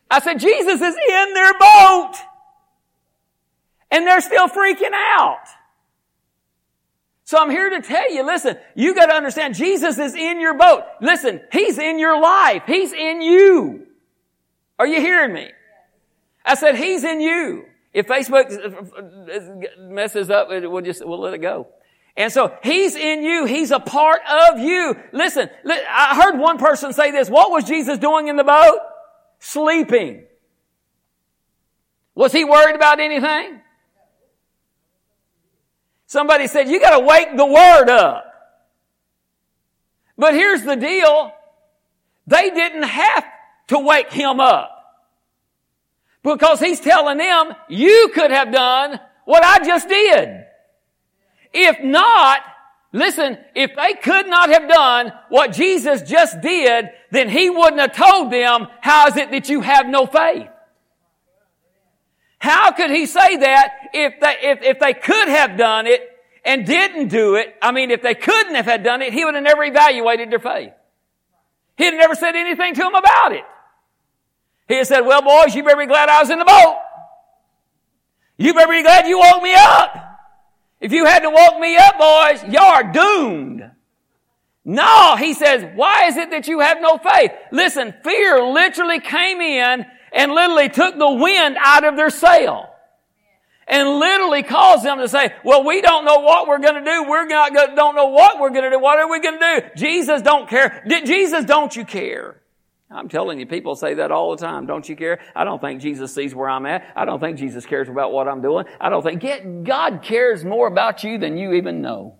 I 0.09 0.19
said, 0.19 0.39
Jesus 0.39 0.81
is 0.81 0.95
in 0.95 1.33
their 1.33 1.53
boat. 1.53 2.13
And 3.91 4.05
they're 4.05 4.21
still 4.21 4.47
freaking 4.47 4.93
out. 4.93 5.45
So 7.23 7.37
I'm 7.37 7.49
here 7.49 7.69
to 7.69 7.81
tell 7.81 8.11
you, 8.11 8.25
listen, 8.25 8.57
you 8.73 8.95
gotta 8.95 9.13
understand, 9.13 9.55
Jesus 9.55 9.97
is 9.97 10.15
in 10.15 10.39
your 10.39 10.57
boat. 10.57 10.83
Listen, 11.01 11.41
He's 11.51 11.77
in 11.77 11.99
your 11.99 12.19
life. 12.21 12.63
He's 12.65 12.93
in 12.93 13.21
you. 13.21 13.87
Are 14.79 14.87
you 14.87 15.01
hearing 15.01 15.33
me? 15.33 15.51
I 16.45 16.55
said, 16.55 16.75
He's 16.75 17.03
in 17.03 17.19
you. 17.19 17.65
If 17.93 18.07
Facebook 18.07 18.49
messes 19.77 20.29
up, 20.29 20.47
we'll 20.49 20.81
just, 20.81 21.05
we'll 21.05 21.19
let 21.19 21.33
it 21.33 21.39
go. 21.39 21.67
And 22.17 22.33
so 22.33 22.57
He's 22.63 22.95
in 22.95 23.24
you. 23.24 23.45
He's 23.45 23.69
a 23.69 23.79
part 23.79 24.21
of 24.27 24.59
you. 24.59 24.97
Listen, 25.13 25.50
I 25.65 26.19
heard 26.21 26.39
one 26.39 26.57
person 26.57 26.91
say 26.91 27.12
this. 27.12 27.29
What 27.29 27.51
was 27.51 27.63
Jesus 27.63 28.00
doing 28.00 28.27
in 28.27 28.36
the 28.36 28.43
boat? 28.43 28.79
Sleeping. 29.39 30.24
Was 32.15 32.31
He 32.31 32.43
worried 32.43 32.75
about 32.75 33.00
anything? 33.00 33.62
Somebody 36.07 36.47
said, 36.47 36.69
you 36.69 36.79
gotta 36.79 37.05
wake 37.05 37.38
the 37.38 37.45
Word 37.45 37.89
up. 37.89 38.24
But 40.17 40.33
here's 40.33 40.63
the 40.63 40.75
deal. 40.75 41.31
They 42.25 42.50
didn't 42.50 42.83
have 42.83 43.25
to 43.67 43.77
wake 43.77 44.12
Him 44.12 44.39
up. 44.39 44.74
Because 46.24 46.59
He's 46.59 46.79
telling 46.79 47.19
them, 47.19 47.53
you 47.69 48.09
could 48.15 48.31
have 48.31 48.51
done 48.51 49.00
what 49.25 49.43
I 49.43 49.63
just 49.63 49.88
did. 49.88 50.45
If 51.53 51.83
not, 51.83 52.41
listen, 52.91 53.37
if 53.55 53.75
they 53.75 53.93
could 53.93 54.27
not 54.27 54.49
have 54.49 54.67
done 54.69 55.13
what 55.29 55.53
Jesus 55.53 56.01
just 56.01 56.41
did, 56.41 56.89
then 57.11 57.29
He 57.29 57.49
wouldn't 57.49 57.79
have 57.79 57.95
told 57.95 58.31
them, 58.31 58.67
how 58.81 59.07
is 59.07 59.17
it 59.17 59.31
that 59.31 59.49
you 59.49 59.61
have 59.61 59.87
no 59.87 60.05
faith? 60.05 60.49
How 62.39 62.71
could 62.71 62.91
he 62.91 63.05
say 63.05 63.37
that 63.37 63.89
if 63.93 64.19
they, 64.19 64.35
if, 64.41 64.61
if 64.61 64.79
they 64.79 64.93
could 64.93 65.27
have 65.27 65.57
done 65.57 65.87
it 65.87 66.01
and 66.45 66.65
didn't 66.65 67.07
do 67.07 67.35
it? 67.35 67.55
I 67.61 67.71
mean, 67.71 67.89
if 67.91 68.01
they 68.01 68.13
couldn't 68.13 68.55
have 68.55 68.65
had 68.65 68.83
done 68.83 69.01
it, 69.01 69.11
he 69.11 69.25
would 69.25 69.33
have 69.33 69.43
never 69.43 69.63
evaluated 69.63 70.31
their 70.31 70.39
faith. 70.39 70.71
He'd 71.77 71.91
never 71.91 72.15
said 72.15 72.35
anything 72.35 72.73
to 72.75 72.81
them 72.81 72.95
about 72.95 73.31
it. 73.31 73.43
He 74.67 74.75
had 74.75 74.87
said, 74.87 75.01
well, 75.01 75.21
boys, 75.21 75.55
you 75.55 75.63
better 75.63 75.77
be 75.77 75.85
glad 75.85 76.09
I 76.09 76.21
was 76.21 76.29
in 76.29 76.39
the 76.39 76.45
boat. 76.45 76.77
You 78.37 78.53
better 78.53 78.71
be 78.71 78.83
glad 78.83 79.07
you 79.07 79.17
woke 79.17 79.41
me 79.41 79.55
up. 79.57 80.06
If 80.79 80.91
you 80.91 81.05
hadn't 81.05 81.34
woke 81.34 81.60
me 81.60 81.75
up, 81.77 81.98
boys, 81.98 82.43
you're 82.53 82.91
doomed. 82.91 83.72
No, 84.63 85.15
he 85.15 85.34
says, 85.34 85.65
why 85.75 86.07
is 86.07 86.17
it 86.17 86.29
that 86.31 86.48
you 86.48 86.60
have 86.60 86.81
no 86.81 86.98
faith? 86.98 87.31
Listen, 87.51 87.93
fear 88.03 88.43
literally 88.43 89.00
came 89.00 89.39
in 89.39 89.86
and 90.12 90.31
literally 90.31 90.69
took 90.69 90.98
the 90.98 91.12
wind 91.12 91.57
out 91.63 91.86
of 91.86 91.96
their 91.96 92.10
sail. 92.10 92.69
And 93.69 94.00
literally 94.00 94.43
caused 94.43 94.86
them 94.86 95.00
to 95.00 95.10
say, 95.10 95.34
well, 95.43 95.63
we 95.65 95.81
don't 95.81 96.05
know 96.05 96.19
what 96.19 96.48
we're 96.48 96.60
to 96.75 96.84
do. 96.86 97.03
We're 97.10 97.25
not 97.27 97.53
gonna, 97.53 97.75
don't 97.75 97.96
know 97.96 98.07
what 98.07 98.39
we're 98.39 98.50
to 98.63 98.69
do. 98.69 98.79
What 98.79 99.00
are 99.00 99.10
we 99.10 99.19
to 99.39 99.62
do? 99.62 99.69
Jesus 99.75 100.22
don't 100.22 100.50
care. 100.50 100.84
Jesus, 100.88 101.43
don't 101.43 101.75
you 101.75 101.84
care? 101.84 102.41
I'm 102.89 103.10
telling 103.10 103.39
you, 103.39 103.46
people 103.46 103.75
say 103.75 103.96
that 103.96 104.12
all 104.12 104.36
the 104.36 104.46
time. 104.46 104.65
Don't 104.65 104.88
you 104.88 104.96
care? 104.96 105.20
I 105.36 105.44
don't 105.44 105.60
think 105.60 105.82
Jesus 105.82 106.13
sees 106.15 106.34
where 106.34 106.50
I'm 106.50 106.65
at. 106.65 106.86
I 106.96 107.03
don't 107.03 107.20
think 107.20 107.38
Jesus 107.38 107.65
cares 107.65 107.89
about 107.89 108.13
what 108.13 108.29
I'm 108.29 108.41
doing. 108.41 108.65
I 108.79 108.89
don't 108.89 109.03
think 109.03 109.22
get, 109.22 109.65
God 109.65 110.01
cares 110.01 110.46
more 110.46 110.67
about 110.67 111.03
you 111.03 111.17
than 111.17 111.38
you 111.38 111.53
even 111.53 111.82
know. 111.82 112.15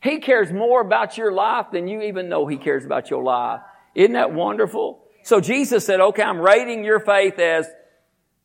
He 0.00 0.20
cares 0.20 0.52
more 0.52 0.80
about 0.80 1.18
your 1.18 1.32
life 1.32 1.66
than 1.72 1.88
you 1.88 2.02
even 2.02 2.28
know 2.28 2.46
He 2.46 2.56
cares 2.56 2.84
about 2.84 3.10
your 3.10 3.24
life. 3.24 3.60
Isn't 3.96 4.12
that 4.12 4.32
wonderful? 4.32 5.02
So 5.24 5.40
Jesus 5.40 5.84
said, 5.84 6.00
okay, 6.00 6.22
I'm 6.22 6.38
rating 6.38 6.84
your 6.84 7.00
faith 7.00 7.38
as 7.40 7.68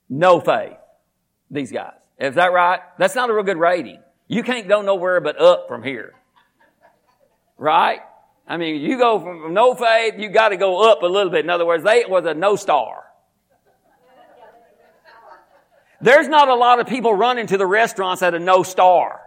no 0.09 0.39
faith. 0.39 0.77
These 1.51 1.71
guys. 1.71 1.93
Is 2.19 2.35
that 2.35 2.51
right? 2.51 2.79
That's 2.97 3.13
not 3.13 3.29
a 3.29 3.33
real 3.33 3.43
good 3.43 3.57
rating. 3.57 3.99
You 4.27 4.41
can't 4.41 4.67
go 4.67 4.81
nowhere 4.81 5.21
but 5.21 5.39
up 5.39 5.67
from 5.67 5.83
here. 5.83 6.13
Right? 7.57 7.99
I 8.47 8.57
mean, 8.57 8.81
you 8.81 8.97
go 8.97 9.19
from 9.19 9.53
no 9.53 9.73
faith, 9.73 10.15
you 10.17 10.29
got 10.29 10.49
to 10.49 10.57
go 10.57 10.89
up 10.91 11.01
a 11.01 11.07
little 11.07 11.31
bit. 11.31 11.45
In 11.45 11.49
other 11.49 11.65
words, 11.65 11.83
they 11.83 12.03
was 12.07 12.25
a 12.25 12.33
no 12.33 12.55
star. 12.55 13.03
There's 16.01 16.27
not 16.27 16.49
a 16.49 16.55
lot 16.55 16.79
of 16.79 16.87
people 16.87 17.13
running 17.13 17.47
to 17.47 17.57
the 17.57 17.65
restaurants 17.65 18.21
at 18.21 18.33
a 18.33 18.39
no 18.39 18.63
star. 18.63 19.21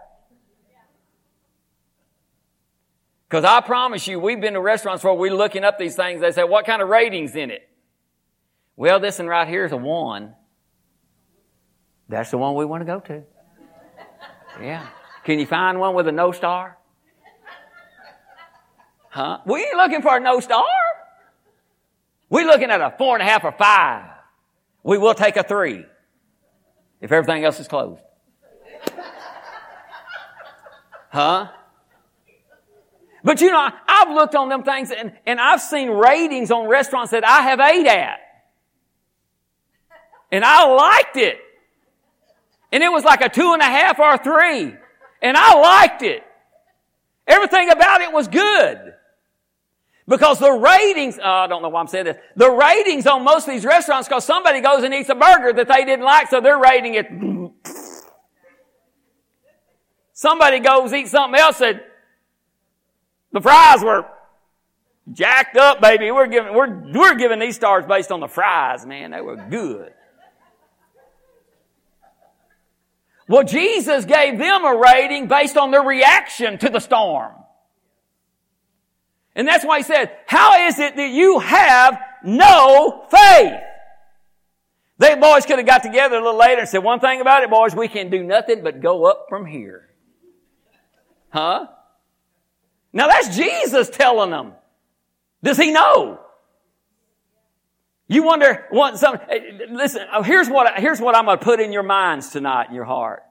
Because 3.29 3.45
I 3.45 3.61
promise 3.63 4.07
you, 4.07 4.21
we've 4.21 4.41
been 4.41 4.53
to 4.53 4.61
restaurants 4.61 5.03
where 5.03 5.15
we're 5.15 5.35
looking 5.35 5.65
up 5.65 5.79
these 5.79 5.97
things. 5.97 6.21
They 6.21 6.31
say, 6.33 6.45
what 6.45 6.67
kind 6.67 6.83
of 6.83 6.89
ratings 6.89 7.35
in 7.35 7.51
it? 7.51 7.69
Well, 8.77 9.01
this 9.01 9.19
one 9.19 9.27
right 9.27 9.49
here 9.49 9.65
is 9.65 9.73
a 9.73 9.77
one. 9.77 10.35
That's 12.09 12.31
the 12.31 12.39
one 12.39 12.55
we 12.55 12.67
want 12.67 12.83
to 12.83 12.85
go 12.85 13.01
to. 13.01 13.25
Yeah. 14.61 14.87
Can 15.25 15.39
you 15.39 15.47
find 15.47 15.81
one 15.81 15.95
with 15.95 16.07
a 16.07 16.13
no 16.13 16.31
star? 16.31 16.76
Huh? 19.17 19.39
We 19.47 19.61
ain't 19.61 19.77
looking 19.79 20.03
for 20.03 20.15
a 20.15 20.21
no 20.21 20.41
star. 20.41 20.67
We're 22.29 22.45
looking 22.45 22.71
at 22.71 22.83
a 22.83 22.95
four 22.99 23.17
and 23.17 23.23
a 23.23 23.25
half 23.25 23.45
or 23.45 23.53
five. 23.53 24.11
We 24.83 24.99
will 24.99 25.15
take 25.15 25.39
a 25.39 25.43
three 25.43 25.87
if 27.01 27.11
everything 27.11 27.43
else 27.43 27.59
is 27.59 27.67
closed. 27.67 28.03
Huh? 31.09 31.49
But 33.25 33.41
you 33.41 33.53
know, 33.53 33.71
I've 33.89 34.11
looked 34.11 34.35
on 34.35 34.51
them 34.51 34.65
things 34.65 34.91
and, 34.91 35.15
and 35.25 35.41
I've 35.41 35.63
seen 35.63 35.89
ratings 35.89 36.51
on 36.51 36.69
restaurants 36.69 37.13
that 37.13 37.27
I 37.27 37.41
have 37.41 37.59
ate 37.59 37.87
at. 37.87 38.19
And 40.31 40.45
I 40.45 40.67
liked 40.67 41.17
it. 41.17 41.39
And 42.71 42.83
it 42.83 42.93
was 42.93 43.03
like 43.03 43.23
a 43.23 43.31
two 43.31 43.55
and 43.55 43.63
a 43.63 43.65
half 43.65 43.99
or 43.99 44.19
three. 44.19 44.75
And 45.23 45.39
I 45.39 45.55
liked 45.55 46.03
it. 46.03 46.23
Everything 47.27 47.71
about 47.71 48.03
it 48.03 48.13
was 48.13 48.29
good. 48.29 48.93
Because 50.09 50.39
the 50.39 50.53
ratings, 50.53 51.19
oh, 51.23 51.29
I 51.29 51.47
don't 51.49 51.63
know 51.63 51.69
why 51.69 51.81
I'm 51.81 51.89
saying 51.89 52.05
this, 52.05 52.17
the 52.37 52.51
ratings 52.51 53.07
on 53.07 53.25
most 53.25 53.49
of 53.49 53.55
these 53.55 53.65
restaurants, 53.65 54.07
because 54.07 54.25
somebody 54.25 54.61
goes 54.61 54.85
and 54.85 54.95
eats 54.95 55.09
a 55.09 55.17
burger 55.17 55.53
that 55.53 55.67
they 55.67 55.85
didn't 55.85 56.05
like, 56.05 56.29
so 56.29 56.41
they're 56.41 56.59
rating 56.59 56.95
it. 56.95 57.07
Somebody 60.13 60.61
goes 60.61 60.93
eat 60.93 61.09
something 61.09 61.39
else 61.39 61.61
and 61.61 61.81
the 63.33 63.41
fries 63.41 63.83
were 63.83 64.07
jacked 65.13 65.57
up, 65.57 65.81
baby. 65.81 66.11
We're 66.11 66.27
giving, 66.27 66.55
we're, 66.55 66.93
we're 66.93 67.17
giving 67.17 67.39
these 67.39 67.57
stars 67.57 67.85
based 67.85 68.11
on 68.11 68.21
the 68.21 68.29
fries, 68.29 68.87
man. 68.87 69.11
They 69.11 69.21
were 69.21 69.37
good. 69.37 69.93
Well, 73.29 73.43
Jesus 73.43 74.05
gave 74.05 74.39
them 74.39 74.65
a 74.65 74.77
rating 74.77 75.27
based 75.27 75.57
on 75.57 75.73
their 75.73 75.83
reaction 75.83 76.59
to 76.59 76.71
the 76.71 76.79
storm. 76.81 77.33
And 79.37 79.47
that's 79.47 79.65
why 79.65 79.77
he 79.79 79.83
said, 79.83 80.11
how 80.27 80.67
is 80.67 80.79
it 80.79 80.97
that 80.97 81.11
you 81.11 81.39
have 81.39 82.01
no 82.25 83.05
faith? 83.11 83.61
They 84.99 85.15
boys 85.15 85.45
could 85.45 85.59
have 85.59 85.67
got 85.67 85.83
together 85.83 86.17
a 86.17 86.25
little 86.25 86.39
later 86.39 86.63
and 86.63 86.69
said, 86.69 86.83
one 86.83 87.01
thing 87.01 87.21
about 87.21 87.43
it, 87.43 87.51
boys, 87.51 87.77
we 87.77 87.87
can 87.87 88.09
do 88.09 88.25
nothing 88.25 88.65
but 88.65 88.81
go 88.81 89.05
up 89.05 89.27
from 89.29 89.45
here. 89.45 89.91
Huh? 91.29 91.67
Now 92.95 93.09
that's 93.09 93.37
Jesus 93.37 93.91
telling 93.91 94.31
them. 94.31 94.55
Does 95.43 95.59
he 95.59 95.71
know? 95.71 96.19
You 98.09 98.23
wonder 98.23 98.65
what 98.71 98.99
some, 98.99 99.19
eh, 99.29 99.39
listen, 99.71 100.07
oh, 100.15 100.23
here's 100.23 100.49
what, 100.49 100.79
here's 100.79 101.01
what 101.01 101.15
I'm 101.15 101.27
going 101.27 101.39
to 101.39 101.45
put 101.45 101.61
in 101.61 101.73
your 101.73 101.83
minds 101.83 102.31
tonight 102.31 102.71
in 102.71 102.75
your 102.75 102.85
heart. 102.85 103.23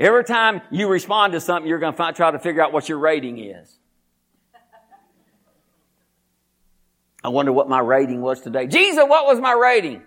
Every 0.00 0.24
time 0.24 0.62
you 0.72 0.88
respond 0.88 1.34
to 1.34 1.40
something, 1.40 1.68
you're 1.68 1.78
going 1.78 1.94
to 1.94 2.12
try 2.12 2.32
to 2.32 2.40
figure 2.40 2.60
out 2.60 2.72
what 2.72 2.88
your 2.88 2.98
rating 2.98 3.38
is. 3.38 3.78
I 7.24 7.28
wonder 7.28 7.52
what 7.52 7.68
my 7.68 7.80
rating 7.80 8.20
was 8.20 8.40
today. 8.40 8.66
Jesus, 8.66 9.04
what 9.06 9.26
was 9.26 9.40
my 9.40 9.52
rating? 9.52 10.02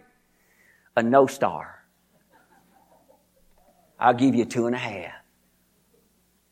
A 0.96 1.04
no 1.04 1.28
star. 1.28 1.84
I'll 4.00 4.14
give 4.14 4.36
you 4.36 4.46
two 4.46 4.66
and 4.68 4.76
a 4.76 4.80
half. 4.80 5.14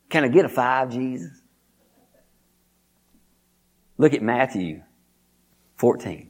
Can 0.10 0.24
I 0.24 0.28
get 0.30 0.46
a 0.46 0.50
five, 0.50 0.92
Jesus? 0.92 1.32
Look 3.98 4.14
at 4.14 4.22
Matthew 4.22 4.82
14. 5.76 6.30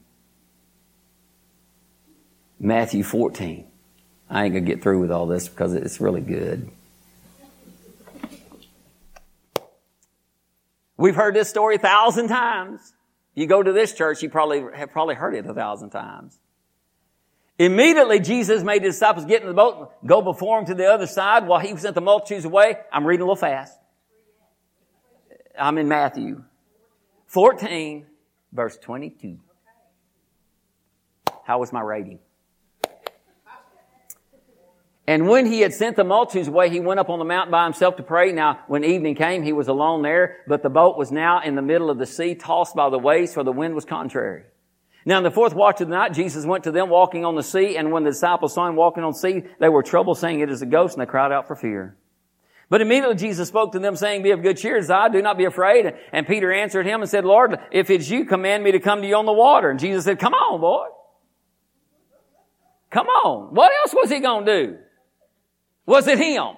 Matthew 2.60 3.04
14. 3.04 3.68
I 4.30 4.46
ain't 4.46 4.54
going 4.54 4.66
to 4.66 4.72
get 4.72 4.82
through 4.82 5.00
with 5.00 5.12
all 5.12 5.28
this 5.28 5.48
because 5.48 5.74
it's 5.74 6.02
really 6.02 6.22
good. 6.22 6.70
We've 10.98 11.16
heard 11.16 11.36
this 11.36 11.50
story 11.50 11.76
a 11.76 11.80
thousand 11.80 12.30
times. 12.30 12.94
You 13.36 13.48
go 13.48 13.64
to 13.64 13.72
this 13.72 13.94
church, 13.94 14.22
you 14.22 14.30
probably 14.30 14.64
have 14.76 14.92
probably 14.92 15.16
heard 15.16 15.36
it 15.36 15.46
a 15.46 15.54
thousand 15.54 15.90
times. 15.90 16.40
Immediately, 17.60 18.20
Jesus 18.20 18.64
made 18.64 18.84
his 18.84 18.96
disciples 18.96 19.26
get 19.26 19.42
in 19.42 19.48
the 19.48 19.54
boat, 19.54 19.92
go 20.06 20.22
before 20.22 20.60
him 20.60 20.66
to 20.66 20.76
the 20.76 20.88
other 20.88 21.08
side 21.08 21.48
while 21.48 21.60
he 21.60 21.76
sent 21.78 21.96
the 21.96 22.02
multitudes 22.02 22.46
away. 22.46 22.78
I'm 22.92 23.06
reading 23.06 23.22
a 23.22 23.26
little 23.26 23.36
fast. 23.36 23.78
I'm 25.58 25.78
in 25.78 25.88
Matthew 25.88 26.44
14, 27.28 28.08
verse 28.52 28.78
22. 28.78 29.40
How 31.44 31.60
was 31.60 31.72
my 31.72 31.82
rating? 31.82 32.20
And 35.06 35.28
when 35.28 35.46
he 35.46 35.60
had 35.60 35.74
sent 35.74 35.98
the 35.98 36.06
multitudes 36.06 36.48
away, 36.48 36.70
he 36.70 36.80
went 36.80 37.00
up 37.00 37.10
on 37.10 37.20
the 37.20 37.26
mountain 37.26 37.52
by 37.52 37.66
himself 37.66 37.98
to 37.98 38.04
pray. 38.04 38.32
Now, 38.32 38.60
when 38.68 38.86
evening 38.86 39.16
came, 39.16 39.44
he 39.44 39.52
was 39.52 39.68
alone 39.68 40.02
there, 40.02 40.38
but 40.48 40.64
the 40.64 40.70
boat 40.70 40.98
was 40.98 41.12
now 41.12 41.42
in 41.42 41.56
the 41.56 41.62
middle 41.62 41.90
of 41.90 41.98
the 41.98 42.06
sea, 42.06 42.36
tossed 42.36 42.74
by 42.74 42.90
the 42.90 42.98
waves, 42.98 43.34
for 43.34 43.44
the 43.44 43.52
wind 43.52 43.76
was 43.76 43.84
contrary. 43.84 44.44
Now, 45.06 45.18
in 45.18 45.26
the 45.26 45.32
fourth 45.32 45.54
watch 45.54 45.82
of 45.82 45.90
the 45.90 45.96
night, 45.96 46.14
Jesus 46.14 46.46
went 46.46 46.64
to 46.64 46.72
them 46.72 46.90
walking 46.90 47.26
on 47.26 47.36
the 47.36 47.44
sea, 47.44 47.76
and 47.76 47.92
when 47.92 48.06
the 48.06 48.12
disciples 48.12 48.54
saw 48.54 48.68
him 48.68 48.78
walking 48.78 49.04
on 49.04 49.12
the 49.12 49.18
sea, 49.18 49.44
they 49.60 49.68
were 49.68 49.84
troubled, 49.84 50.18
saying, 50.18 50.40
It 50.40 50.50
is 50.50 50.62
a 50.62 50.66
ghost, 50.66 50.96
and 50.96 51.02
they 51.02 51.10
cried 51.10 51.34
out 51.34 51.48
for 51.48 51.58
fear. 51.58 51.98
But 52.70 52.80
immediately 52.80 53.18
Jesus 53.18 53.50
spoke 53.50 53.74
to 53.74 53.80
them, 53.80 53.98
saying, 53.98 54.24
Be 54.24 54.32
of 54.32 54.42
good 54.42 54.58
cheer, 54.58 54.82
I 54.90 55.10
do 55.10 55.22
not 55.22 55.38
be 55.38 55.44
afraid. 55.44 55.94
And 56.14 56.26
Peter 56.26 56.54
answered 56.54 56.88
him 56.88 57.02
and 57.02 57.10
said, 57.10 57.26
Lord, 57.26 57.60
if 57.74 57.90
it's 57.90 58.10
you, 58.10 58.24
command 58.24 58.64
me 58.64 58.72
to 58.72 58.80
come 58.80 59.02
to 59.02 59.08
you 59.08 59.18
on 59.18 59.26
the 59.26 59.34
water. 59.34 59.70
And 59.70 59.80
Jesus 59.80 60.06
said, 60.06 60.18
Come 60.18 60.34
on, 60.34 60.62
boy. 60.62 60.86
Come 62.90 63.08
on. 63.08 63.54
What 63.54 63.72
else 63.82 63.94
was 63.94 64.10
he 64.10 64.22
going 64.22 64.46
to 64.46 64.66
do? 64.66 64.78
Was 65.86 66.08
it 66.08 66.18
him? 66.18 66.56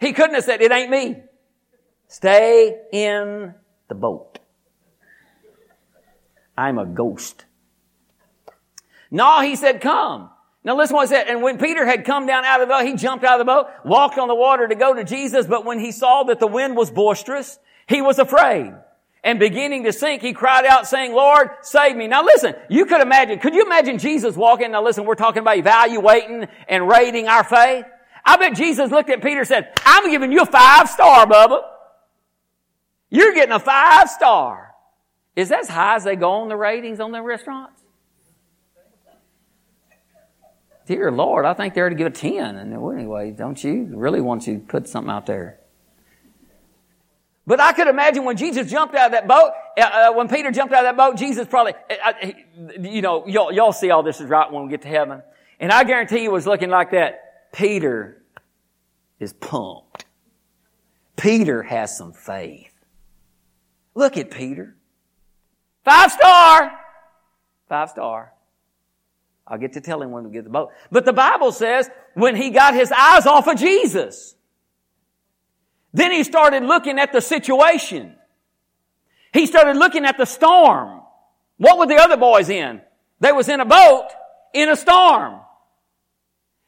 He 0.00 0.12
couldn't 0.12 0.34
have 0.34 0.44
said, 0.44 0.60
it 0.60 0.72
ain't 0.72 0.90
me. 0.90 1.22
Stay 2.08 2.78
in 2.92 3.54
the 3.88 3.94
boat. 3.94 4.38
I'm 6.56 6.78
a 6.78 6.86
ghost. 6.86 7.44
No, 9.10 9.40
he 9.40 9.56
said, 9.56 9.80
come. 9.80 10.30
Now 10.64 10.76
listen 10.76 10.96
what 10.96 11.08
he 11.08 11.14
said. 11.14 11.28
And 11.28 11.42
when 11.42 11.58
Peter 11.58 11.84
had 11.84 12.04
come 12.04 12.26
down 12.26 12.44
out 12.44 12.60
of 12.60 12.68
the 12.68 12.74
boat, 12.74 12.86
he 12.86 12.94
jumped 12.94 13.24
out 13.24 13.40
of 13.40 13.46
the 13.46 13.52
boat, 13.52 13.66
walked 13.84 14.18
on 14.18 14.28
the 14.28 14.34
water 14.34 14.66
to 14.66 14.74
go 14.74 14.94
to 14.94 15.04
Jesus, 15.04 15.46
but 15.46 15.64
when 15.64 15.78
he 15.78 15.92
saw 15.92 16.24
that 16.24 16.40
the 16.40 16.46
wind 16.46 16.76
was 16.76 16.90
boisterous, 16.90 17.58
he 17.86 18.00
was 18.00 18.18
afraid. 18.18 18.72
And 19.24 19.38
beginning 19.38 19.84
to 19.84 19.92
sink, 19.92 20.20
he 20.20 20.34
cried 20.34 20.66
out 20.66 20.86
saying, 20.86 21.14
Lord, 21.14 21.48
save 21.62 21.96
me. 21.96 22.06
Now 22.06 22.22
listen, 22.22 22.54
you 22.68 22.84
could 22.84 23.00
imagine, 23.00 23.38
could 23.38 23.54
you 23.54 23.64
imagine 23.64 23.96
Jesus 23.96 24.36
walking? 24.36 24.70
Now 24.70 24.84
listen, 24.84 25.06
we're 25.06 25.14
talking 25.14 25.40
about 25.40 25.56
evaluating 25.56 26.46
and 26.68 26.86
rating 26.86 27.26
our 27.26 27.42
faith. 27.42 27.86
I 28.22 28.36
bet 28.36 28.54
Jesus 28.54 28.90
looked 28.90 29.08
at 29.08 29.22
Peter 29.22 29.40
and 29.40 29.48
said, 29.48 29.72
I'm 29.86 30.10
giving 30.10 30.30
you 30.30 30.42
a 30.42 30.46
five 30.46 30.90
star, 30.90 31.26
Bubba. 31.26 31.62
You're 33.08 33.32
getting 33.32 33.52
a 33.52 33.60
five 33.60 34.10
star. 34.10 34.74
Is 35.34 35.48
that 35.48 35.60
as 35.60 35.68
high 35.68 35.96
as 35.96 36.04
they 36.04 36.16
go 36.16 36.30
on 36.32 36.48
the 36.48 36.56
ratings 36.56 37.00
on 37.00 37.10
their 37.10 37.22
restaurants? 37.22 37.80
Dear 40.86 41.10
Lord, 41.10 41.46
I 41.46 41.54
think 41.54 41.72
they're 41.72 41.88
to 41.88 41.94
give 41.94 42.06
a 42.06 42.10
10. 42.10 42.56
And 42.56 42.74
anyway, 42.74 43.30
don't 43.30 43.62
you 43.64 43.88
really 43.94 44.20
want 44.20 44.42
to 44.42 44.58
put 44.58 44.86
something 44.86 45.10
out 45.10 45.24
there? 45.24 45.60
But 47.46 47.60
I 47.60 47.72
could 47.72 47.88
imagine 47.88 48.24
when 48.24 48.36
Jesus 48.36 48.70
jumped 48.70 48.94
out 48.94 49.06
of 49.06 49.12
that 49.12 49.28
boat, 49.28 49.52
uh, 49.76 49.80
uh 49.82 50.12
when 50.14 50.28
Peter 50.28 50.50
jumped 50.50 50.72
out 50.72 50.84
of 50.84 50.96
that 50.96 50.96
boat, 50.96 51.18
Jesus 51.18 51.46
probably, 51.46 51.74
uh, 51.90 52.12
uh 52.22 52.32
you 52.80 53.02
know, 53.02 53.26
y'all, 53.26 53.52
y'all 53.52 53.72
see 53.72 53.90
all 53.90 54.02
this 54.02 54.20
is 54.20 54.28
right 54.28 54.50
when 54.50 54.64
we 54.64 54.70
get 54.70 54.82
to 54.82 54.88
heaven. 54.88 55.22
And 55.60 55.70
I 55.70 55.84
guarantee 55.84 56.22
you 56.22 56.30
was 56.30 56.46
looking 56.46 56.70
like 56.70 56.90
that. 56.92 57.52
Peter 57.52 58.22
is 59.20 59.32
pumped. 59.32 60.04
Peter 61.16 61.62
has 61.62 61.96
some 61.96 62.12
faith. 62.12 62.72
Look 63.94 64.16
at 64.16 64.30
Peter. 64.30 64.76
Five 65.84 66.12
star. 66.12 66.72
Five 67.68 67.90
star. 67.90 68.32
I'll 69.46 69.58
get 69.58 69.74
to 69.74 69.80
tell 69.80 70.02
him 70.02 70.10
when 70.10 70.24
we 70.24 70.30
get 70.30 70.44
the 70.44 70.50
boat. 70.50 70.70
But 70.90 71.04
the 71.04 71.12
Bible 71.12 71.52
says 71.52 71.90
when 72.14 72.34
he 72.34 72.50
got 72.50 72.74
his 72.74 72.90
eyes 72.90 73.26
off 73.26 73.46
of 73.46 73.56
Jesus, 73.56 74.33
then 75.94 76.10
he 76.10 76.24
started 76.24 76.64
looking 76.64 76.98
at 76.98 77.12
the 77.12 77.20
situation. 77.20 78.14
He 79.32 79.46
started 79.46 79.76
looking 79.76 80.04
at 80.04 80.18
the 80.18 80.26
storm. 80.26 81.00
What 81.56 81.78
were 81.78 81.86
the 81.86 81.96
other 81.96 82.16
boys 82.16 82.48
in? 82.50 82.82
They 83.20 83.32
was 83.32 83.48
in 83.48 83.60
a 83.60 83.64
boat 83.64 84.08
in 84.52 84.68
a 84.68 84.76
storm. 84.76 85.40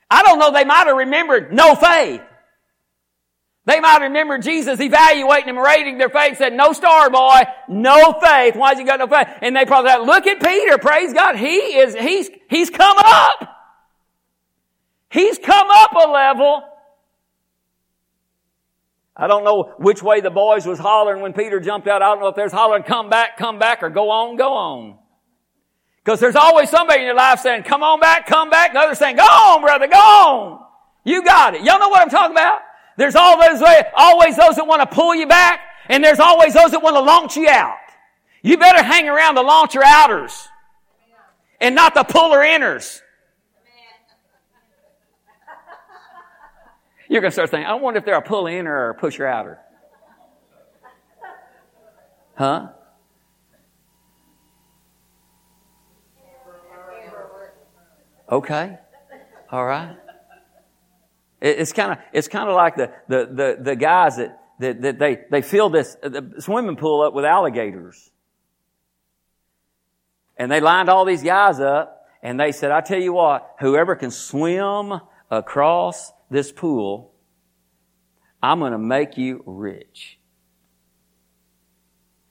I 0.08 0.22
don't 0.22 0.38
know, 0.38 0.52
they 0.52 0.64
might 0.64 0.86
have 0.86 0.96
remembered 0.96 1.52
no 1.52 1.74
faith. 1.74 2.22
They 3.64 3.80
might 3.80 4.02
remember 4.02 4.38
Jesus 4.38 4.78
evaluating 4.78 5.46
them, 5.46 5.58
rating 5.58 5.98
their 5.98 6.08
faith, 6.08 6.38
said, 6.38 6.52
no 6.52 6.72
star 6.72 7.10
boy, 7.10 7.40
no 7.68 8.16
faith. 8.22 8.54
Why's 8.54 8.78
he 8.78 8.84
got 8.84 9.00
no 9.00 9.08
faith? 9.08 9.26
And 9.42 9.56
they 9.56 9.64
probably 9.64 9.90
thought, 9.90 10.02
look 10.02 10.24
at 10.28 10.40
Peter, 10.40 10.78
praise 10.78 11.12
God. 11.12 11.34
He 11.34 11.56
is, 11.56 11.96
he's, 11.96 12.30
he's 12.48 12.70
come 12.70 12.96
up. 12.96 13.56
He's 15.10 15.38
come 15.38 15.66
up 15.68 15.92
a 15.94 16.08
level. 16.08 16.62
I 19.16 19.26
don't 19.26 19.44
know 19.44 19.74
which 19.79 20.02
way 20.02 20.20
the 20.20 20.31
boys 20.31 20.66
was 20.66 20.79
hollering 20.79 21.22
when 21.22 21.33
Peter 21.33 21.59
jumped 21.59 21.88
out. 21.88 22.02
I 22.02 22.07
don't 22.07 22.20
know 22.20 22.29
if 22.29 22.37
there's 22.37 22.52
hollering, 22.52 22.83
come 22.83 23.09
back, 23.09 23.38
come 23.38 23.59
back, 23.59 23.83
or 23.83 23.88
go 23.88 24.11
on, 24.11 24.37
go 24.37 24.52
on. 24.52 24.98
Because 26.05 26.20
there's 26.20 26.37
always 26.37 26.68
somebody 26.68 27.00
in 27.00 27.07
your 27.07 27.16
life 27.16 27.40
saying, 27.40 27.62
come 27.62 27.83
on 27.83 27.98
back, 27.98 28.26
come 28.26 28.50
back. 28.50 28.70
And 28.70 28.79
others 28.79 28.98
saying, 28.98 29.16
go 29.16 29.24
on, 29.24 29.62
brother, 29.62 29.88
go 29.88 29.96
on. 29.96 30.66
You 31.05 31.24
got 31.24 31.55
it. 31.55 31.62
Y'all 31.62 31.79
know 31.79 31.88
what 31.88 32.02
I'm 32.02 32.11
talking 32.11 32.37
about? 32.37 32.61
There's 32.98 33.16
always, 33.16 33.62
always 33.96 34.37
those 34.37 34.57
that 34.57 34.66
want 34.66 34.83
to 34.83 34.87
pull 34.94 35.14
you 35.14 35.26
back, 35.26 35.61
and 35.88 36.05
there's 36.05 36.20
always 36.20 36.55
those 36.55 36.70
that 36.72 36.83
want 36.83 36.96
to 36.96 37.00
launch 37.00 37.37
you 37.37 37.48
out. 37.48 37.76
You 38.42 38.59
better 38.59 38.83
hang 38.83 39.09
around 39.09 39.35
the 39.35 39.42
launcher 39.42 39.83
outers 39.85 40.48
and 41.61 41.74
not 41.74 41.94
the 41.94 42.05
puller 42.05 42.38
inners. 42.38 43.00
You're 47.08 47.20
going 47.20 47.30
to 47.30 47.34
start 47.34 47.50
thinking, 47.50 47.66
I 47.66 47.74
wonder 47.74 47.98
if 47.98 48.04
they're 48.04 48.16
a 48.16 48.22
pull 48.22 48.46
in 48.46 48.66
or 48.66 48.90
a 48.90 48.94
pusher 48.94 49.26
outer. 49.26 49.58
Huh? 52.34 52.68
Okay. 58.30 58.76
All 59.50 59.64
right. 59.64 59.96
It's 61.40 61.72
kind 61.72 61.92
of, 61.92 61.98
it's 62.12 62.28
kind 62.28 62.48
of 62.48 62.56
like 62.56 62.76
the, 62.76 62.92
the, 63.08 63.28
the, 63.32 63.58
the 63.62 63.76
guys 63.76 64.16
that, 64.16 64.40
that, 64.58 64.82
that 64.82 64.98
they, 64.98 65.18
they 65.30 65.42
fill 65.42 65.70
this 65.70 65.96
swimming 66.40 66.76
pool 66.76 67.02
up 67.02 67.14
with 67.14 67.24
alligators. 67.24 68.10
And 70.36 70.50
they 70.50 70.60
lined 70.60 70.88
all 70.88 71.04
these 71.04 71.22
guys 71.22 71.60
up 71.60 72.06
and 72.22 72.40
they 72.40 72.52
said, 72.52 72.72
I 72.72 72.80
tell 72.80 73.00
you 73.00 73.12
what, 73.12 73.56
whoever 73.60 73.94
can 73.94 74.10
swim 74.10 75.00
across 75.30 76.12
this 76.30 76.52
pool, 76.52 77.12
I'm 78.42 78.58
going 78.60 78.72
to 78.72 78.78
make 78.78 79.16
you 79.16 79.42
rich. 79.46 80.18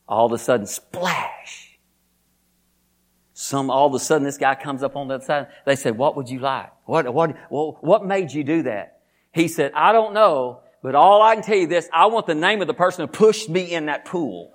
All 0.07 0.25
of 0.25 0.31
a 0.31 0.37
sudden, 0.37 0.65
splash. 0.65 1.79
Some, 3.33 3.69
all 3.69 3.87
of 3.87 3.93
a 3.93 3.99
sudden, 3.99 4.23
this 4.23 4.37
guy 4.37 4.55
comes 4.55 4.83
up 4.83 4.95
on 4.95 5.07
the 5.07 5.15
other 5.15 5.25
side. 5.25 5.47
They 5.65 5.75
said, 5.75 5.97
what 5.97 6.15
would 6.15 6.29
you 6.29 6.39
like? 6.39 6.71
What, 6.85 7.11
what, 7.13 7.35
well, 7.49 7.77
what 7.81 8.05
made 8.05 8.31
you 8.31 8.43
do 8.43 8.63
that? 8.63 9.01
He 9.33 9.47
said, 9.47 9.71
I 9.75 9.91
don't 9.91 10.13
know, 10.13 10.61
but 10.81 10.95
all 10.95 11.21
I 11.21 11.35
can 11.35 11.43
tell 11.43 11.57
you 11.57 11.67
this, 11.67 11.89
I 11.91 12.05
want 12.05 12.27
the 12.27 12.35
name 12.35 12.61
of 12.61 12.67
the 12.67 12.73
person 12.73 13.05
who 13.05 13.11
pushed 13.11 13.49
me 13.49 13.73
in 13.73 13.87
that 13.87 14.05
pool. 14.05 14.53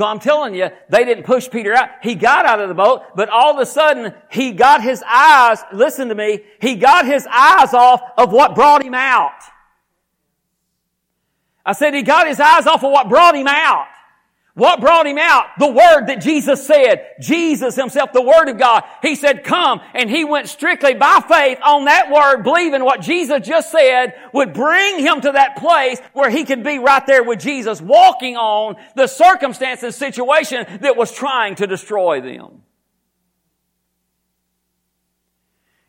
So 0.00 0.06
I'm 0.06 0.18
telling 0.18 0.54
you, 0.54 0.70
they 0.88 1.04
didn't 1.04 1.24
push 1.24 1.50
Peter 1.50 1.74
out. 1.74 1.90
He 2.02 2.14
got 2.14 2.46
out 2.46 2.58
of 2.58 2.70
the 2.70 2.74
boat, 2.74 3.02
but 3.14 3.28
all 3.28 3.52
of 3.52 3.58
a 3.58 3.66
sudden, 3.66 4.14
he 4.30 4.52
got 4.52 4.82
his 4.82 5.02
eyes, 5.06 5.58
listen 5.74 6.08
to 6.08 6.14
me, 6.14 6.40
he 6.58 6.76
got 6.76 7.04
his 7.04 7.26
eyes 7.26 7.74
off 7.74 8.00
of 8.16 8.32
what 8.32 8.54
brought 8.54 8.82
him 8.82 8.94
out. 8.94 9.42
I 11.66 11.74
said 11.74 11.92
he 11.92 12.00
got 12.00 12.26
his 12.26 12.40
eyes 12.40 12.66
off 12.66 12.82
of 12.82 12.90
what 12.90 13.10
brought 13.10 13.34
him 13.34 13.46
out. 13.46 13.88
What 14.60 14.82
brought 14.82 15.06
him 15.06 15.16
out? 15.16 15.46
The 15.58 15.70
word 15.70 16.08
that 16.08 16.20
Jesus 16.20 16.66
said. 16.66 17.14
Jesus 17.18 17.76
himself, 17.76 18.12
the 18.12 18.20
word 18.20 18.50
of 18.50 18.58
God. 18.58 18.84
He 19.00 19.14
said, 19.14 19.42
come. 19.42 19.80
And 19.94 20.10
he 20.10 20.26
went 20.26 20.50
strictly 20.50 20.92
by 20.92 21.24
faith 21.26 21.58
on 21.64 21.86
that 21.86 22.10
word, 22.10 22.42
believing 22.42 22.84
what 22.84 23.00
Jesus 23.00 23.40
just 23.48 23.72
said 23.72 24.12
would 24.34 24.52
bring 24.52 24.98
him 24.98 25.22
to 25.22 25.32
that 25.32 25.56
place 25.56 25.98
where 26.12 26.28
he 26.28 26.44
could 26.44 26.62
be 26.62 26.78
right 26.78 27.06
there 27.06 27.24
with 27.24 27.40
Jesus, 27.40 27.80
walking 27.80 28.36
on 28.36 28.76
the 28.96 29.06
circumstance 29.06 29.82
and 29.82 29.94
situation 29.94 30.66
that 30.82 30.94
was 30.94 31.10
trying 31.10 31.54
to 31.54 31.66
destroy 31.66 32.20
them. 32.20 32.60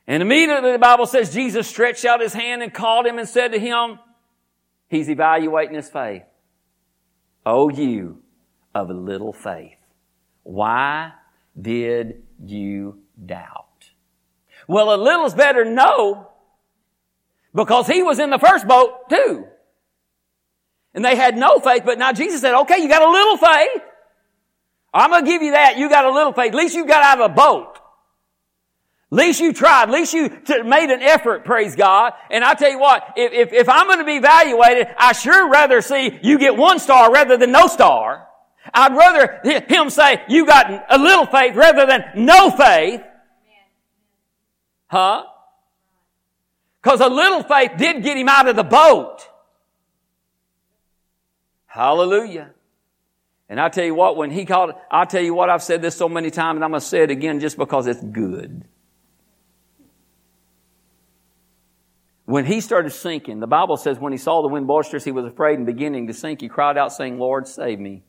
And 0.07 0.23
immediately 0.23 0.71
the 0.71 0.79
Bible 0.79 1.07
says 1.07 1.33
Jesus 1.33 1.67
stretched 1.67 2.05
out 2.05 2.21
his 2.21 2.31
hand 2.31 2.63
and 2.63 2.73
called 2.73 3.05
him 3.05 3.19
and 3.19 3.27
said 3.27 3.51
to 3.51 3.59
him, 3.59 3.99
he's 4.87 5.09
evaluating 5.09 5.75
his 5.75 5.89
faith. 5.89 6.23
Oh, 7.45 7.67
you 7.67 8.19
of 8.73 8.89
a 8.89 8.93
little 8.93 9.33
faith. 9.33 9.77
Why 10.43 11.13
did 11.59 12.23
you 12.43 12.99
doubt? 13.23 13.91
Well, 14.67 14.93
a 14.93 14.97
little's 14.97 15.33
better 15.33 15.63
than 15.63 15.75
no, 15.75 16.29
because 17.53 17.87
he 17.87 18.03
was 18.03 18.19
in 18.19 18.29
the 18.29 18.39
first 18.39 18.67
boat 18.67 19.09
too. 19.09 19.45
And 20.93 21.05
they 21.05 21.15
had 21.15 21.37
no 21.37 21.59
faith, 21.59 21.83
but 21.85 21.97
now 21.97 22.11
Jesus 22.11 22.41
said, 22.41 22.53
okay, 22.61 22.79
you 22.81 22.87
got 22.87 23.01
a 23.01 23.09
little 23.09 23.37
faith. 23.37 23.81
I'm 24.93 25.09
going 25.09 25.23
to 25.23 25.31
give 25.31 25.41
you 25.41 25.51
that. 25.51 25.77
You 25.77 25.89
got 25.89 26.05
a 26.05 26.11
little 26.11 26.33
faith. 26.33 26.49
At 26.49 26.55
least 26.55 26.75
you 26.75 26.85
got 26.85 27.03
out 27.03 27.21
of 27.21 27.31
a 27.31 27.33
boat. 27.33 27.77
At 29.11 29.17
least 29.17 29.39
you 29.39 29.53
tried. 29.53 29.83
At 29.83 29.91
least 29.91 30.13
you 30.13 30.29
t- 30.29 30.63
made 30.63 30.89
an 30.89 31.01
effort, 31.01 31.45
praise 31.45 31.75
God. 31.75 32.13
And 32.29 32.43
I 32.43 32.53
tell 32.55 32.69
you 32.69 32.79
what, 32.79 33.13
if, 33.15 33.31
if, 33.31 33.53
if 33.53 33.69
I'm 33.69 33.87
going 33.87 33.99
to 33.99 34.05
be 34.05 34.15
evaluated, 34.15 34.87
I 34.97 35.13
sure 35.13 35.49
rather 35.49 35.81
see 35.81 36.19
you 36.23 36.37
get 36.37 36.57
one 36.57 36.79
star 36.79 37.11
rather 37.11 37.37
than 37.37 37.51
no 37.51 37.67
star. 37.67 38.27
I'd 38.73 38.95
rather 38.95 39.41
him 39.43 39.89
say, 39.89 40.23
you 40.29 40.45
got 40.45 40.85
a 40.89 40.97
little 40.97 41.25
faith 41.25 41.55
rather 41.55 41.85
than 41.85 42.03
no 42.15 42.51
faith. 42.51 43.01
Huh? 44.87 45.23
Because 46.81 46.99
a 46.99 47.07
little 47.07 47.43
faith 47.43 47.71
did 47.77 48.03
get 48.03 48.17
him 48.17 48.29
out 48.29 48.47
of 48.47 48.55
the 48.55 48.63
boat. 48.63 49.27
Hallelujah. 51.65 52.51
And 53.49 53.59
I 53.59 53.69
tell 53.69 53.85
you 53.85 53.95
what, 53.95 54.15
when 54.15 54.31
he 54.31 54.45
called, 54.45 54.73
I 54.89 55.05
tell 55.05 55.21
you 55.21 55.33
what, 55.33 55.49
I've 55.49 55.63
said 55.63 55.81
this 55.81 55.95
so 55.95 56.07
many 56.07 56.31
times 56.31 56.57
and 56.57 56.63
I'm 56.63 56.71
going 56.71 56.81
to 56.81 56.85
say 56.85 57.03
it 57.03 57.11
again 57.11 57.39
just 57.39 57.57
because 57.57 57.87
it's 57.87 58.01
good. 58.01 58.65
When 62.25 62.45
he 62.45 62.61
started 62.61 62.91
sinking, 62.91 63.39
the 63.41 63.47
Bible 63.47 63.75
says 63.75 63.99
when 63.99 64.13
he 64.13 64.17
saw 64.17 64.41
the 64.41 64.47
wind 64.47 64.67
boisterous, 64.67 65.03
he 65.03 65.11
was 65.11 65.25
afraid 65.25 65.57
and 65.57 65.65
beginning 65.65 66.07
to 66.07 66.13
sink. 66.13 66.39
He 66.39 66.47
cried 66.47 66.77
out 66.77 66.93
saying, 66.93 67.19
Lord, 67.19 67.47
save 67.47 67.79
me. 67.79 68.03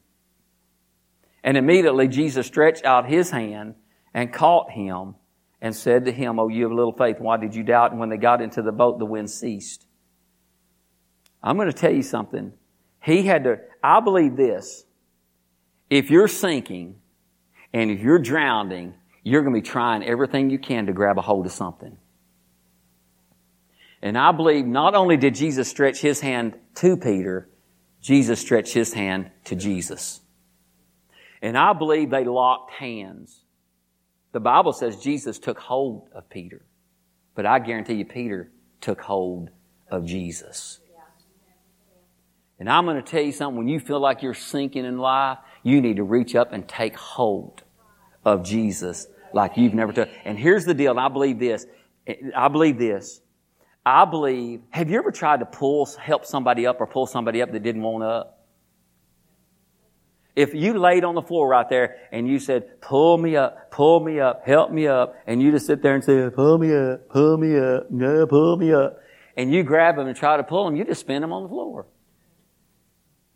And 1.44 1.56
immediately 1.56 2.08
Jesus 2.08 2.46
stretched 2.46 2.84
out 2.84 3.08
his 3.08 3.30
hand 3.30 3.74
and 4.14 4.32
caught 4.32 4.70
him 4.70 5.16
and 5.60 5.74
said 5.74 6.04
to 6.04 6.12
him, 6.12 6.38
Oh, 6.38 6.48
you 6.48 6.64
have 6.64 6.72
little 6.72 6.92
faith, 6.92 7.18
why 7.18 7.36
did 7.36 7.54
you 7.54 7.62
doubt? 7.62 7.90
And 7.90 8.00
when 8.00 8.08
they 8.08 8.16
got 8.16 8.40
into 8.42 8.62
the 8.62 8.72
boat, 8.72 8.98
the 8.98 9.06
wind 9.06 9.30
ceased. 9.30 9.86
I'm 11.42 11.56
going 11.56 11.70
to 11.70 11.76
tell 11.76 11.92
you 11.92 12.02
something. 12.02 12.52
He 13.02 13.22
had 13.22 13.44
to, 13.44 13.60
I 13.82 14.00
believe 14.00 14.36
this. 14.36 14.84
If 15.90 16.10
you're 16.10 16.28
sinking 16.28 16.96
and 17.72 17.90
if 17.90 18.00
you're 18.00 18.18
drowning, 18.18 18.94
you're 19.24 19.42
going 19.42 19.54
to 19.54 19.60
be 19.60 19.68
trying 19.68 20.04
everything 20.04 20.50
you 20.50 20.58
can 20.58 20.86
to 20.86 20.92
grab 20.92 21.18
a 21.18 21.22
hold 21.22 21.46
of 21.46 21.52
something. 21.52 21.96
And 24.00 24.18
I 24.18 24.32
believe 24.32 24.66
not 24.66 24.94
only 24.94 25.16
did 25.16 25.34
Jesus 25.34 25.68
stretch 25.68 26.00
his 26.00 26.20
hand 26.20 26.54
to 26.76 26.96
Peter, 26.96 27.48
Jesus 28.00 28.40
stretched 28.40 28.74
his 28.74 28.92
hand 28.92 29.30
to 29.44 29.54
Jesus. 29.54 30.21
And 31.42 31.58
I 31.58 31.72
believe 31.72 32.10
they 32.10 32.24
locked 32.24 32.70
hands. 32.70 33.44
The 34.30 34.40
Bible 34.40 34.72
says 34.72 34.96
Jesus 34.96 35.38
took 35.38 35.58
hold 35.58 36.08
of 36.14 36.30
Peter. 36.30 36.64
But 37.34 37.44
I 37.44 37.58
guarantee 37.58 37.94
you, 37.94 38.04
Peter 38.04 38.50
took 38.80 39.00
hold 39.00 39.50
of 39.90 40.06
Jesus. 40.06 40.78
And 42.58 42.70
I'm 42.70 42.84
going 42.84 42.96
to 42.96 43.02
tell 43.02 43.22
you 43.22 43.32
something. 43.32 43.58
When 43.58 43.68
you 43.68 43.80
feel 43.80 43.98
like 43.98 44.22
you're 44.22 44.34
sinking 44.34 44.84
in 44.84 44.98
life, 44.98 45.38
you 45.64 45.80
need 45.80 45.96
to 45.96 46.04
reach 46.04 46.36
up 46.36 46.52
and 46.52 46.66
take 46.68 46.94
hold 46.94 47.62
of 48.24 48.44
Jesus 48.44 49.08
like 49.32 49.56
you've 49.56 49.74
never 49.74 49.92
took. 49.92 50.08
And 50.24 50.38
here's 50.38 50.64
the 50.64 50.74
deal. 50.74 50.96
I 50.98 51.08
believe 51.08 51.40
this. 51.40 51.66
I 52.36 52.48
believe 52.48 52.78
this. 52.78 53.20
I 53.84 54.04
believe, 54.04 54.60
have 54.70 54.90
you 54.90 54.98
ever 54.98 55.10
tried 55.10 55.40
to 55.40 55.46
pull, 55.46 55.86
help 55.86 56.24
somebody 56.24 56.66
up 56.66 56.80
or 56.80 56.86
pull 56.86 57.06
somebody 57.06 57.42
up 57.42 57.50
that 57.50 57.64
didn't 57.64 57.82
want 57.82 58.04
up? 58.04 58.41
If 60.34 60.54
you 60.54 60.78
laid 60.78 61.04
on 61.04 61.14
the 61.14 61.22
floor 61.22 61.46
right 61.46 61.68
there 61.68 61.98
and 62.10 62.26
you 62.26 62.38
said, 62.38 62.80
pull 62.80 63.18
me 63.18 63.36
up, 63.36 63.70
pull 63.70 64.00
me 64.00 64.18
up, 64.18 64.46
help 64.46 64.70
me 64.70 64.86
up, 64.86 65.14
and 65.26 65.42
you 65.42 65.50
just 65.50 65.66
sit 65.66 65.82
there 65.82 65.94
and 65.94 66.02
say, 66.02 66.30
pull 66.30 66.56
me 66.56 66.74
up, 66.74 67.08
pull 67.10 67.36
me 67.36 67.58
up, 67.58 67.90
no, 67.90 68.26
pull 68.26 68.56
me 68.56 68.72
up, 68.72 69.00
and 69.36 69.52
you 69.52 69.62
grab 69.62 69.96
them 69.96 70.06
and 70.06 70.16
try 70.16 70.38
to 70.38 70.42
pull 70.42 70.64
them, 70.64 70.74
you 70.74 70.84
just 70.84 71.02
spin 71.02 71.20
them 71.20 71.32
on 71.32 71.42
the 71.42 71.48
floor. 71.50 71.86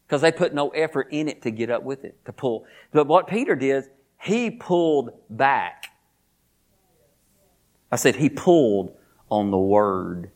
Because 0.06 0.22
they 0.22 0.32
put 0.32 0.54
no 0.54 0.70
effort 0.70 1.08
in 1.10 1.28
it 1.28 1.42
to 1.42 1.50
get 1.50 1.68
up 1.68 1.82
with 1.82 2.04
it, 2.04 2.24
to 2.24 2.32
pull. 2.32 2.64
But 2.92 3.06
what 3.06 3.26
Peter 3.26 3.56
did, 3.56 3.84
he 4.18 4.50
pulled 4.50 5.10
back. 5.28 5.88
I 7.92 7.96
said, 7.96 8.16
he 8.16 8.30
pulled 8.30 8.96
on 9.30 9.50
the 9.50 9.58
word. 9.58 10.30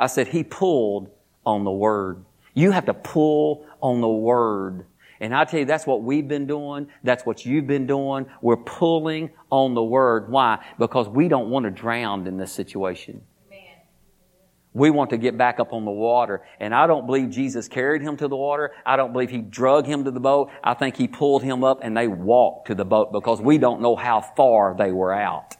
I 0.00 0.06
said, 0.06 0.28
he 0.28 0.42
pulled 0.42 1.10
on 1.44 1.64
the 1.64 1.70
word. 1.70 2.24
You 2.58 2.72
have 2.72 2.86
to 2.86 2.94
pull 2.94 3.64
on 3.80 4.00
the 4.00 4.08
word. 4.08 4.84
And 5.20 5.32
I 5.32 5.44
tell 5.44 5.60
you, 5.60 5.66
that's 5.66 5.86
what 5.86 6.02
we've 6.02 6.26
been 6.26 6.48
doing. 6.48 6.88
That's 7.04 7.24
what 7.24 7.46
you've 7.46 7.68
been 7.68 7.86
doing. 7.86 8.26
We're 8.42 8.56
pulling 8.56 9.30
on 9.48 9.74
the 9.74 9.82
word. 9.82 10.28
Why? 10.28 10.64
Because 10.76 11.08
we 11.08 11.28
don't 11.28 11.50
want 11.50 11.66
to 11.66 11.70
drown 11.70 12.26
in 12.26 12.36
this 12.36 12.50
situation. 12.50 13.22
We 14.72 14.90
want 14.90 15.10
to 15.10 15.18
get 15.18 15.38
back 15.38 15.60
up 15.60 15.72
on 15.72 15.84
the 15.84 15.92
water. 15.92 16.42
And 16.58 16.74
I 16.74 16.88
don't 16.88 17.06
believe 17.06 17.30
Jesus 17.30 17.68
carried 17.68 18.02
him 18.02 18.16
to 18.16 18.26
the 18.26 18.36
water. 18.36 18.72
I 18.84 18.96
don't 18.96 19.12
believe 19.12 19.30
he 19.30 19.38
drug 19.38 19.86
him 19.86 20.02
to 20.02 20.10
the 20.10 20.18
boat. 20.18 20.50
I 20.64 20.74
think 20.74 20.96
he 20.96 21.06
pulled 21.06 21.44
him 21.44 21.62
up 21.62 21.78
and 21.82 21.96
they 21.96 22.08
walked 22.08 22.66
to 22.66 22.74
the 22.74 22.84
boat 22.84 23.12
because 23.12 23.40
we 23.40 23.58
don't 23.58 23.80
know 23.80 23.94
how 23.94 24.20
far 24.20 24.74
they 24.76 24.90
were 24.90 25.12
out. 25.12 25.54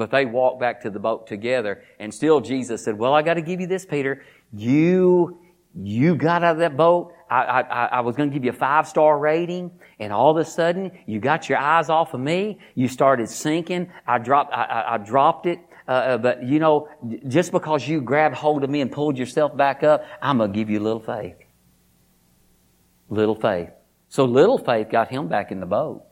But 0.00 0.10
they 0.10 0.24
walked 0.24 0.60
back 0.60 0.80
to 0.80 0.88
the 0.88 0.98
boat 0.98 1.26
together 1.26 1.84
and 1.98 2.12
still 2.14 2.40
Jesus 2.40 2.82
said, 2.82 2.96
well, 2.96 3.12
I 3.12 3.20
got 3.20 3.34
to 3.34 3.42
give 3.42 3.60
you 3.60 3.66
this, 3.66 3.84
Peter. 3.84 4.24
You, 4.50 5.38
you 5.74 6.16
got 6.16 6.42
out 6.42 6.52
of 6.52 6.60
that 6.60 6.74
boat. 6.74 7.12
I, 7.28 7.60
I, 7.60 7.84
I 7.84 8.00
was 8.00 8.16
going 8.16 8.30
to 8.30 8.32
give 8.32 8.42
you 8.42 8.48
a 8.48 8.54
five 8.54 8.88
star 8.88 9.18
rating 9.18 9.70
and 9.98 10.10
all 10.10 10.30
of 10.30 10.38
a 10.38 10.44
sudden 10.46 10.90
you 11.04 11.20
got 11.20 11.50
your 11.50 11.58
eyes 11.58 11.90
off 11.90 12.14
of 12.14 12.20
me. 12.20 12.60
You 12.74 12.88
started 12.88 13.28
sinking. 13.28 13.92
I 14.06 14.16
dropped, 14.16 14.54
I, 14.54 14.64
I, 14.64 14.94
I 14.94 14.96
dropped 14.96 15.44
it. 15.44 15.58
Uh, 15.86 15.90
uh 15.90 16.16
but 16.16 16.44
you 16.44 16.60
know, 16.60 16.88
just 17.28 17.52
because 17.52 17.86
you 17.86 18.00
grabbed 18.00 18.36
hold 18.36 18.64
of 18.64 18.70
me 18.70 18.80
and 18.80 18.90
pulled 18.90 19.18
yourself 19.18 19.54
back 19.54 19.82
up, 19.82 20.06
I'm 20.22 20.38
going 20.38 20.50
to 20.50 20.58
give 20.58 20.70
you 20.70 20.80
a 20.80 20.82
little 20.82 21.02
faith. 21.02 21.36
Little 23.10 23.34
faith. 23.34 23.68
So 24.08 24.24
little 24.24 24.56
faith 24.56 24.88
got 24.88 25.10
him 25.10 25.28
back 25.28 25.52
in 25.52 25.60
the 25.60 25.66
boat. 25.66 26.04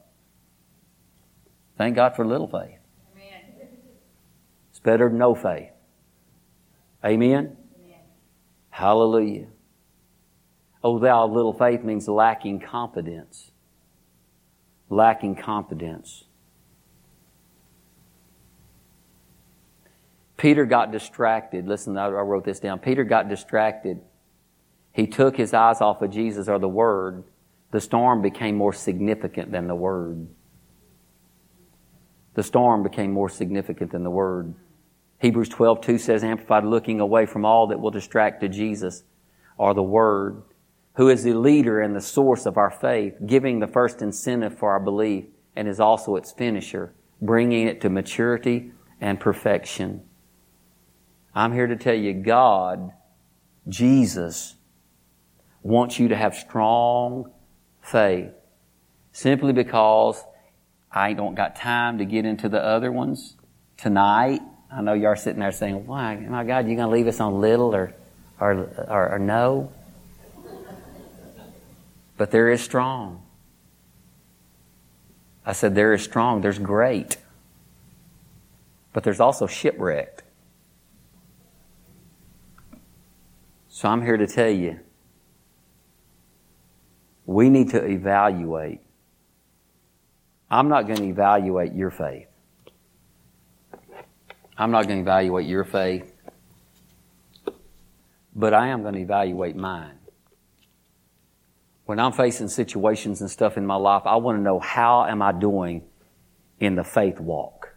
Thank 1.78 1.96
God 1.96 2.14
for 2.16 2.26
little 2.26 2.48
faith. 2.48 2.77
Amen. 4.88 4.96
Better 4.96 5.08
than 5.08 5.18
no 5.18 5.34
faith. 5.34 5.70
Amen? 7.04 7.56
Hallelujah. 8.70 9.46
Oh, 10.82 10.98
thou 10.98 11.26
little 11.26 11.52
faith 11.52 11.82
means 11.82 12.08
lacking 12.08 12.60
confidence. 12.60 13.50
Lacking 14.88 15.36
confidence. 15.36 16.24
Peter 20.36 20.64
got 20.64 20.92
distracted. 20.92 21.66
Listen, 21.66 21.98
I 21.98 22.08
wrote 22.08 22.44
this 22.44 22.60
down. 22.60 22.78
Peter 22.78 23.04
got 23.04 23.28
distracted. 23.28 24.00
He 24.92 25.06
took 25.06 25.36
his 25.36 25.52
eyes 25.52 25.80
off 25.80 26.00
of 26.00 26.10
Jesus 26.10 26.48
or 26.48 26.58
the 26.60 26.68
Word. 26.68 27.24
The 27.72 27.80
storm 27.80 28.22
became 28.22 28.56
more 28.56 28.72
significant 28.72 29.50
than 29.50 29.66
the 29.66 29.74
Word. 29.74 30.28
The 32.34 32.44
storm 32.44 32.84
became 32.84 33.12
more 33.12 33.28
significant 33.28 33.90
than 33.90 34.04
the 34.04 34.10
Word. 34.10 34.54
Hebrews 35.18 35.48
12, 35.48 35.80
2 35.80 35.98
says, 35.98 36.22
Amplified, 36.22 36.64
looking 36.64 37.00
away 37.00 37.26
from 37.26 37.44
all 37.44 37.66
that 37.68 37.80
will 37.80 37.90
distract 37.90 38.40
to 38.40 38.48
Jesus 38.48 39.04
or 39.56 39.74
the 39.74 39.82
Word, 39.82 40.42
who 40.94 41.08
is 41.08 41.24
the 41.24 41.34
leader 41.34 41.80
and 41.80 41.94
the 41.94 42.00
source 42.00 42.46
of 42.46 42.56
our 42.56 42.70
faith, 42.70 43.14
giving 43.26 43.58
the 43.58 43.66
first 43.66 44.00
incentive 44.00 44.56
for 44.56 44.70
our 44.70 44.80
belief 44.80 45.24
and 45.56 45.66
is 45.66 45.80
also 45.80 46.16
its 46.16 46.30
finisher, 46.30 46.94
bringing 47.20 47.66
it 47.66 47.80
to 47.80 47.90
maturity 47.90 48.70
and 49.00 49.18
perfection. 49.18 50.02
I'm 51.34 51.52
here 51.52 51.66
to 51.66 51.76
tell 51.76 51.94
you, 51.94 52.14
God, 52.14 52.92
Jesus, 53.68 54.54
wants 55.62 55.98
you 55.98 56.08
to 56.08 56.16
have 56.16 56.34
strong 56.34 57.32
faith 57.80 58.30
simply 59.12 59.52
because 59.52 60.22
I 60.90 61.12
don't 61.12 61.34
got 61.34 61.56
time 61.56 61.98
to 61.98 62.04
get 62.04 62.24
into 62.24 62.48
the 62.48 62.62
other 62.62 62.90
ones 62.92 63.36
tonight. 63.76 64.40
I 64.70 64.82
know 64.82 64.92
you 64.92 65.06
are 65.06 65.16
sitting 65.16 65.40
there 65.40 65.52
saying, 65.52 65.86
"Why, 65.86 66.16
my 66.16 66.44
God, 66.44 66.66
you're 66.66 66.76
going 66.76 66.88
to 66.88 66.94
leave 66.94 67.06
us 67.06 67.20
on 67.20 67.40
little 67.40 67.74
or, 67.74 67.94
or, 68.38 68.52
or, 68.88 69.12
or 69.14 69.18
no?" 69.18 69.72
But 72.16 72.30
there 72.30 72.50
is 72.50 72.60
strong. 72.60 73.22
I 75.46 75.52
said 75.52 75.74
there 75.74 75.94
is 75.94 76.02
strong. 76.02 76.42
There's 76.42 76.58
great, 76.58 77.16
but 78.92 79.02
there's 79.04 79.20
also 79.20 79.46
shipwrecked. 79.46 80.22
So 83.68 83.88
I'm 83.88 84.02
here 84.02 84.16
to 84.16 84.26
tell 84.26 84.50
you, 84.50 84.80
we 87.24 87.48
need 87.48 87.70
to 87.70 87.84
evaluate. 87.84 88.80
I'm 90.50 90.68
not 90.68 90.86
going 90.86 90.98
to 90.98 91.04
evaluate 91.04 91.72
your 91.74 91.90
faith. 91.90 92.27
I'm 94.60 94.72
not 94.72 94.88
going 94.88 94.98
to 94.98 95.02
evaluate 95.02 95.46
your 95.46 95.62
faith, 95.62 96.12
but 98.34 98.52
I 98.52 98.68
am 98.68 98.82
going 98.82 98.94
to 98.94 99.00
evaluate 99.00 99.54
mine. 99.54 99.94
When 101.86 102.00
I'm 102.00 102.10
facing 102.10 102.48
situations 102.48 103.20
and 103.20 103.30
stuff 103.30 103.56
in 103.56 103.64
my 103.64 103.76
life, 103.76 104.02
I 104.04 104.16
want 104.16 104.36
to 104.36 104.42
know 104.42 104.58
how 104.58 105.06
am 105.06 105.22
I 105.22 105.30
doing 105.30 105.84
in 106.58 106.74
the 106.74 106.82
faith 106.82 107.20
walk? 107.20 107.76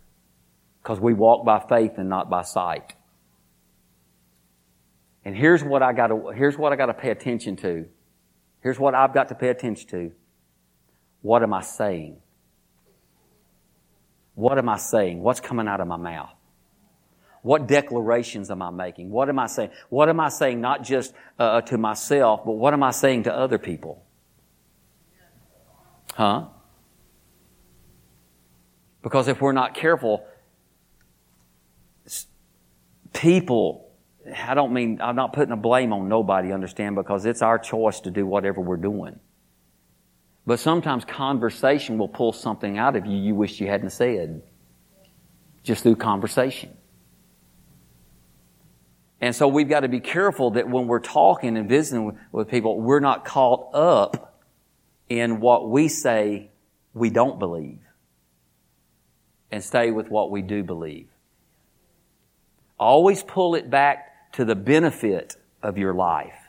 Because 0.81 0.99
we 0.99 1.13
walk 1.13 1.45
by 1.45 1.63
faith 1.69 1.93
and 1.97 2.09
not 2.09 2.31
by 2.31 2.41
sight. 2.41 2.93
And 5.23 5.37
here's 5.37 5.63
what 5.63 5.83
I 5.83 5.93
got 5.93 6.07
to, 6.07 6.31
here's 6.35 6.57
what 6.57 6.73
I 6.73 6.75
got 6.75 6.87
to 6.87 6.95
pay 6.95 7.11
attention 7.11 7.55
to. 7.57 7.85
Here's 8.61 8.79
what 8.79 8.95
I've 8.95 9.13
got 9.13 9.29
to 9.29 9.35
pay 9.35 9.49
attention 9.49 9.87
to. 9.89 10.11
What 11.21 11.43
am 11.43 11.53
I 11.53 11.61
saying? 11.61 12.17
What 14.33 14.57
am 14.57 14.67
I 14.67 14.77
saying? 14.77 15.21
What's 15.21 15.39
coming 15.39 15.67
out 15.67 15.79
of 15.79 15.87
my 15.87 15.97
mouth? 15.97 16.31
What 17.41 17.67
declarations 17.67 18.51
am 18.51 18.61
I 18.61 18.69
making? 18.69 19.09
What 19.09 19.29
am 19.29 19.39
I 19.39 19.47
saying? 19.47 19.71
What 19.89 20.09
am 20.09 20.19
I 20.19 20.29
saying 20.29 20.61
not 20.61 20.83
just 20.83 21.13
uh, 21.39 21.61
to 21.61 21.77
myself, 21.77 22.41
but 22.45 22.53
what 22.53 22.73
am 22.73 22.83
I 22.83 22.91
saying 22.91 23.23
to 23.23 23.33
other 23.35 23.57
people? 23.57 24.05
Huh? 26.13 26.47
Because 29.01 29.27
if 29.27 29.41
we're 29.41 29.53
not 29.53 29.73
careful, 29.73 30.23
people, 33.13 33.89
I 34.35 34.53
don't 34.53 34.73
mean, 34.73 34.99
I'm 35.01 35.15
not 35.15 35.33
putting 35.33 35.51
a 35.51 35.57
blame 35.57 35.93
on 35.93 36.07
nobody, 36.07 36.51
understand, 36.51 36.95
because 36.95 37.25
it's 37.25 37.41
our 37.41 37.57
choice 37.57 38.01
to 38.01 38.11
do 38.11 38.27
whatever 38.27 38.61
we're 38.61 38.77
doing. 38.77 39.19
But 40.45 40.59
sometimes 40.59 41.05
conversation 41.05 41.97
will 41.97 42.07
pull 42.07 42.33
something 42.33 42.77
out 42.77 42.95
of 42.95 43.05
you 43.05 43.17
you 43.17 43.33
wish 43.33 43.59
you 43.59 43.67
hadn't 43.67 43.91
said. 43.91 44.43
Just 45.63 45.83
through 45.83 45.95
conversation. 45.95 46.75
And 49.21 49.35
so 49.35 49.47
we've 49.47 49.69
got 49.69 49.81
to 49.81 49.87
be 49.87 49.99
careful 49.99 50.51
that 50.51 50.67
when 50.67 50.87
we're 50.87 50.99
talking 50.99 51.55
and 51.55 51.69
visiting 51.69 52.17
with 52.31 52.49
people, 52.49 52.81
we're 52.81 52.99
not 52.99 53.23
caught 53.23 53.69
up 53.73 54.41
in 55.09 55.39
what 55.39 55.69
we 55.69 55.87
say 55.87 56.49
we 56.93 57.11
don't 57.11 57.37
believe 57.37 57.79
and 59.51 59.63
stay 59.63 59.91
with 59.91 60.09
what 60.09 60.31
we 60.31 60.41
do 60.41 60.63
believe. 60.63 61.07
Always 62.79 63.21
pull 63.21 63.53
it 63.53 63.69
back 63.69 64.33
to 64.33 64.45
the 64.45 64.55
benefit 64.55 65.35
of 65.61 65.77
your 65.77 65.93
life, 65.93 66.39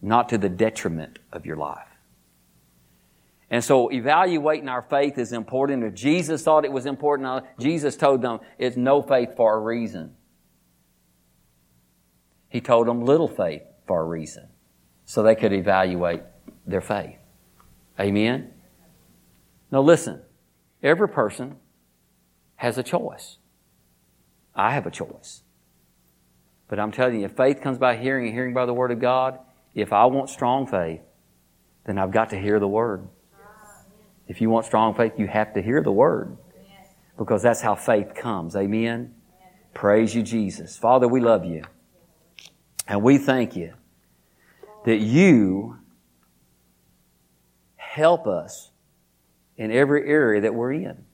not 0.00 0.28
to 0.28 0.38
the 0.38 0.48
detriment 0.48 1.18
of 1.32 1.46
your 1.46 1.56
life. 1.56 1.88
And 3.50 3.64
so 3.64 3.90
evaluating 3.90 4.68
our 4.68 4.82
faith 4.82 5.18
is 5.18 5.32
important. 5.32 5.82
If 5.82 5.94
Jesus 5.94 6.42
thought 6.42 6.64
it 6.64 6.70
was 6.70 6.86
important, 6.86 7.26
uh, 7.26 7.40
Jesus 7.58 7.96
told 7.96 8.22
them 8.22 8.40
it's 8.58 8.76
no 8.76 9.02
faith 9.02 9.30
for 9.36 9.56
a 9.56 9.58
reason. 9.58 10.14
He 12.48 12.60
told 12.60 12.86
them 12.86 13.04
little 13.04 13.28
faith 13.28 13.62
for 13.86 14.00
a 14.00 14.04
reason. 14.04 14.48
So 15.04 15.22
they 15.22 15.34
could 15.34 15.52
evaluate 15.52 16.22
their 16.66 16.80
faith. 16.80 17.16
Amen? 17.98 18.52
Now 19.70 19.82
listen, 19.82 20.22
every 20.82 21.08
person 21.08 21.56
has 22.56 22.78
a 22.78 22.82
choice. 22.82 23.38
I 24.54 24.72
have 24.72 24.86
a 24.86 24.90
choice. 24.90 25.42
But 26.68 26.78
I'm 26.78 26.92
telling 26.92 27.20
you, 27.20 27.26
if 27.26 27.32
faith 27.32 27.60
comes 27.62 27.78
by 27.78 27.96
hearing 27.96 28.26
and 28.26 28.34
hearing 28.34 28.52
by 28.52 28.66
the 28.66 28.74
Word 28.74 28.90
of 28.90 29.00
God, 29.00 29.38
if 29.74 29.92
I 29.92 30.04
want 30.06 30.28
strong 30.28 30.66
faith, 30.66 31.00
then 31.86 31.98
I've 31.98 32.10
got 32.10 32.30
to 32.30 32.38
hear 32.38 32.60
the 32.60 32.68
Word. 32.68 33.08
If 34.26 34.42
you 34.42 34.50
want 34.50 34.66
strong 34.66 34.94
faith, 34.94 35.12
you 35.16 35.26
have 35.26 35.54
to 35.54 35.62
hear 35.62 35.82
the 35.82 35.92
Word. 35.92 36.36
Because 37.16 37.42
that's 37.42 37.62
how 37.62 37.74
faith 37.74 38.14
comes. 38.14 38.54
Amen? 38.54 39.14
Praise 39.72 40.14
you, 40.14 40.22
Jesus. 40.22 40.76
Father, 40.76 41.08
we 41.08 41.20
love 41.20 41.44
you. 41.44 41.62
And 42.88 43.02
we 43.02 43.18
thank 43.18 43.54
you 43.54 43.74
that 44.84 44.98
you 44.98 45.78
help 47.76 48.26
us 48.26 48.70
in 49.56 49.70
every 49.70 50.08
area 50.08 50.40
that 50.40 50.54
we're 50.54 50.72
in 50.72 51.04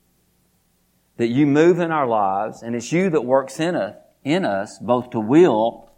that 1.16 1.28
you 1.28 1.46
move 1.46 1.78
in 1.78 1.90
our 1.90 2.06
lives, 2.06 2.62
and 2.62 2.74
it's 2.74 2.90
you 2.92 3.10
that 3.10 3.24
works 3.24 3.60
in 3.60 3.76
us, 3.76 3.96
in 4.24 4.44
us 4.44 4.78
both 4.78 5.10
to 5.10 5.20
will 5.20 5.90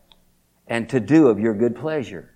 and 0.66 0.88
to 0.90 1.00
do 1.00 1.28
of 1.28 1.38
your 1.38 1.54
good 1.54 1.76
pleasure. 1.76 2.34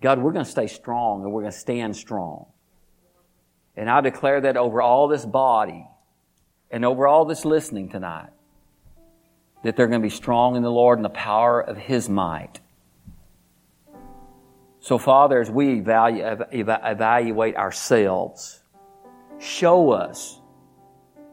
God, 0.00 0.20
we're 0.20 0.32
going 0.32 0.44
to 0.44 0.50
stay 0.50 0.66
strong 0.66 1.22
and 1.22 1.32
we're 1.32 1.40
going 1.40 1.52
to 1.52 1.58
stand 1.58 1.96
strong. 1.96 2.46
And 3.74 3.90
I 3.90 4.00
declare 4.00 4.42
that 4.42 4.56
over 4.56 4.80
all 4.80 5.08
this 5.08 5.24
body 5.24 5.86
and 6.70 6.84
over 6.84 7.06
all 7.06 7.24
this 7.24 7.44
listening 7.44 7.88
tonight, 7.88 8.30
that 9.62 9.76
they're 9.76 9.88
going 9.88 10.00
to 10.00 10.06
be 10.06 10.14
strong 10.14 10.56
in 10.56 10.62
the 10.62 10.70
Lord 10.70 10.98
and 10.98 11.04
the 11.04 11.08
power 11.10 11.60
of 11.60 11.76
His 11.76 12.08
might. 12.08 12.60
So, 14.80 14.98
Father, 14.98 15.40
as 15.40 15.50
we 15.50 15.80
evaluate 15.80 17.56
ourselves, 17.56 18.62
show 19.38 19.90
us 19.90 20.40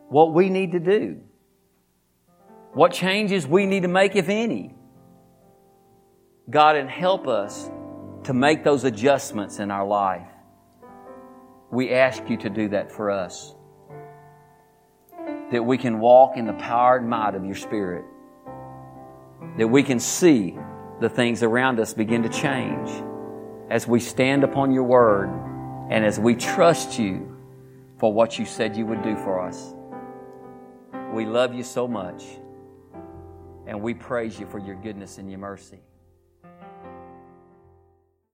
what 0.10 0.34
we 0.34 0.50
need 0.50 0.72
to 0.72 0.80
do, 0.80 1.22
what 2.74 2.94
changes 2.94 3.46
we 3.46 3.68
need 3.68 3.84
to 3.84 3.88
make, 3.88 4.16
if 4.16 4.30
any. 4.30 4.74
God, 6.50 6.76
and 6.76 6.90
help 6.90 7.28
us 7.28 7.70
to 8.24 8.34
make 8.34 8.64
those 8.64 8.84
adjustments 8.84 9.60
in 9.60 9.70
our 9.70 9.86
life. 9.86 10.28
We 11.72 11.92
ask 11.94 12.28
you 12.30 12.38
to 12.38 12.50
do 12.50 12.70
that 12.70 12.92
for 12.92 13.12
us. 13.12 13.54
That 15.52 15.64
we 15.64 15.78
can 15.78 16.00
walk 16.00 16.38
in 16.38 16.46
the 16.46 16.54
power 16.54 16.98
and 16.98 17.08
might 17.08 17.36
of 17.36 17.46
your 17.46 17.56
Spirit. 17.56 18.06
That 19.58 19.68
we 19.68 19.84
can 19.84 20.00
see 20.00 20.58
the 21.00 21.10
things 21.10 21.44
around 21.44 21.80
us 21.80 21.94
begin 21.94 22.24
to 22.24 22.30
change 22.30 22.90
as 23.70 23.88
we 23.88 24.00
stand 24.00 24.44
upon 24.44 24.72
your 24.72 24.84
word 24.84 25.30
and 25.90 26.06
as 26.06 26.20
we 26.20 26.36
trust 26.36 27.00
you 27.00 27.36
for 28.00 28.14
what 28.14 28.38
you 28.40 28.46
said 28.46 28.76
you 28.76 28.86
would 28.86 29.02
do 29.02 29.16
for 29.16 29.40
us. 29.42 29.74
We 31.14 31.26
love 31.26 31.54
you 31.54 31.64
so 31.64 31.88
much, 31.88 32.24
and 33.68 33.82
we 33.82 33.94
praise 33.94 34.40
you 34.40 34.48
for 34.48 34.60
your 34.60 34.76
goodness 34.76 35.20
and 35.20 35.30
your 35.30 35.40
mercy. 35.40 35.80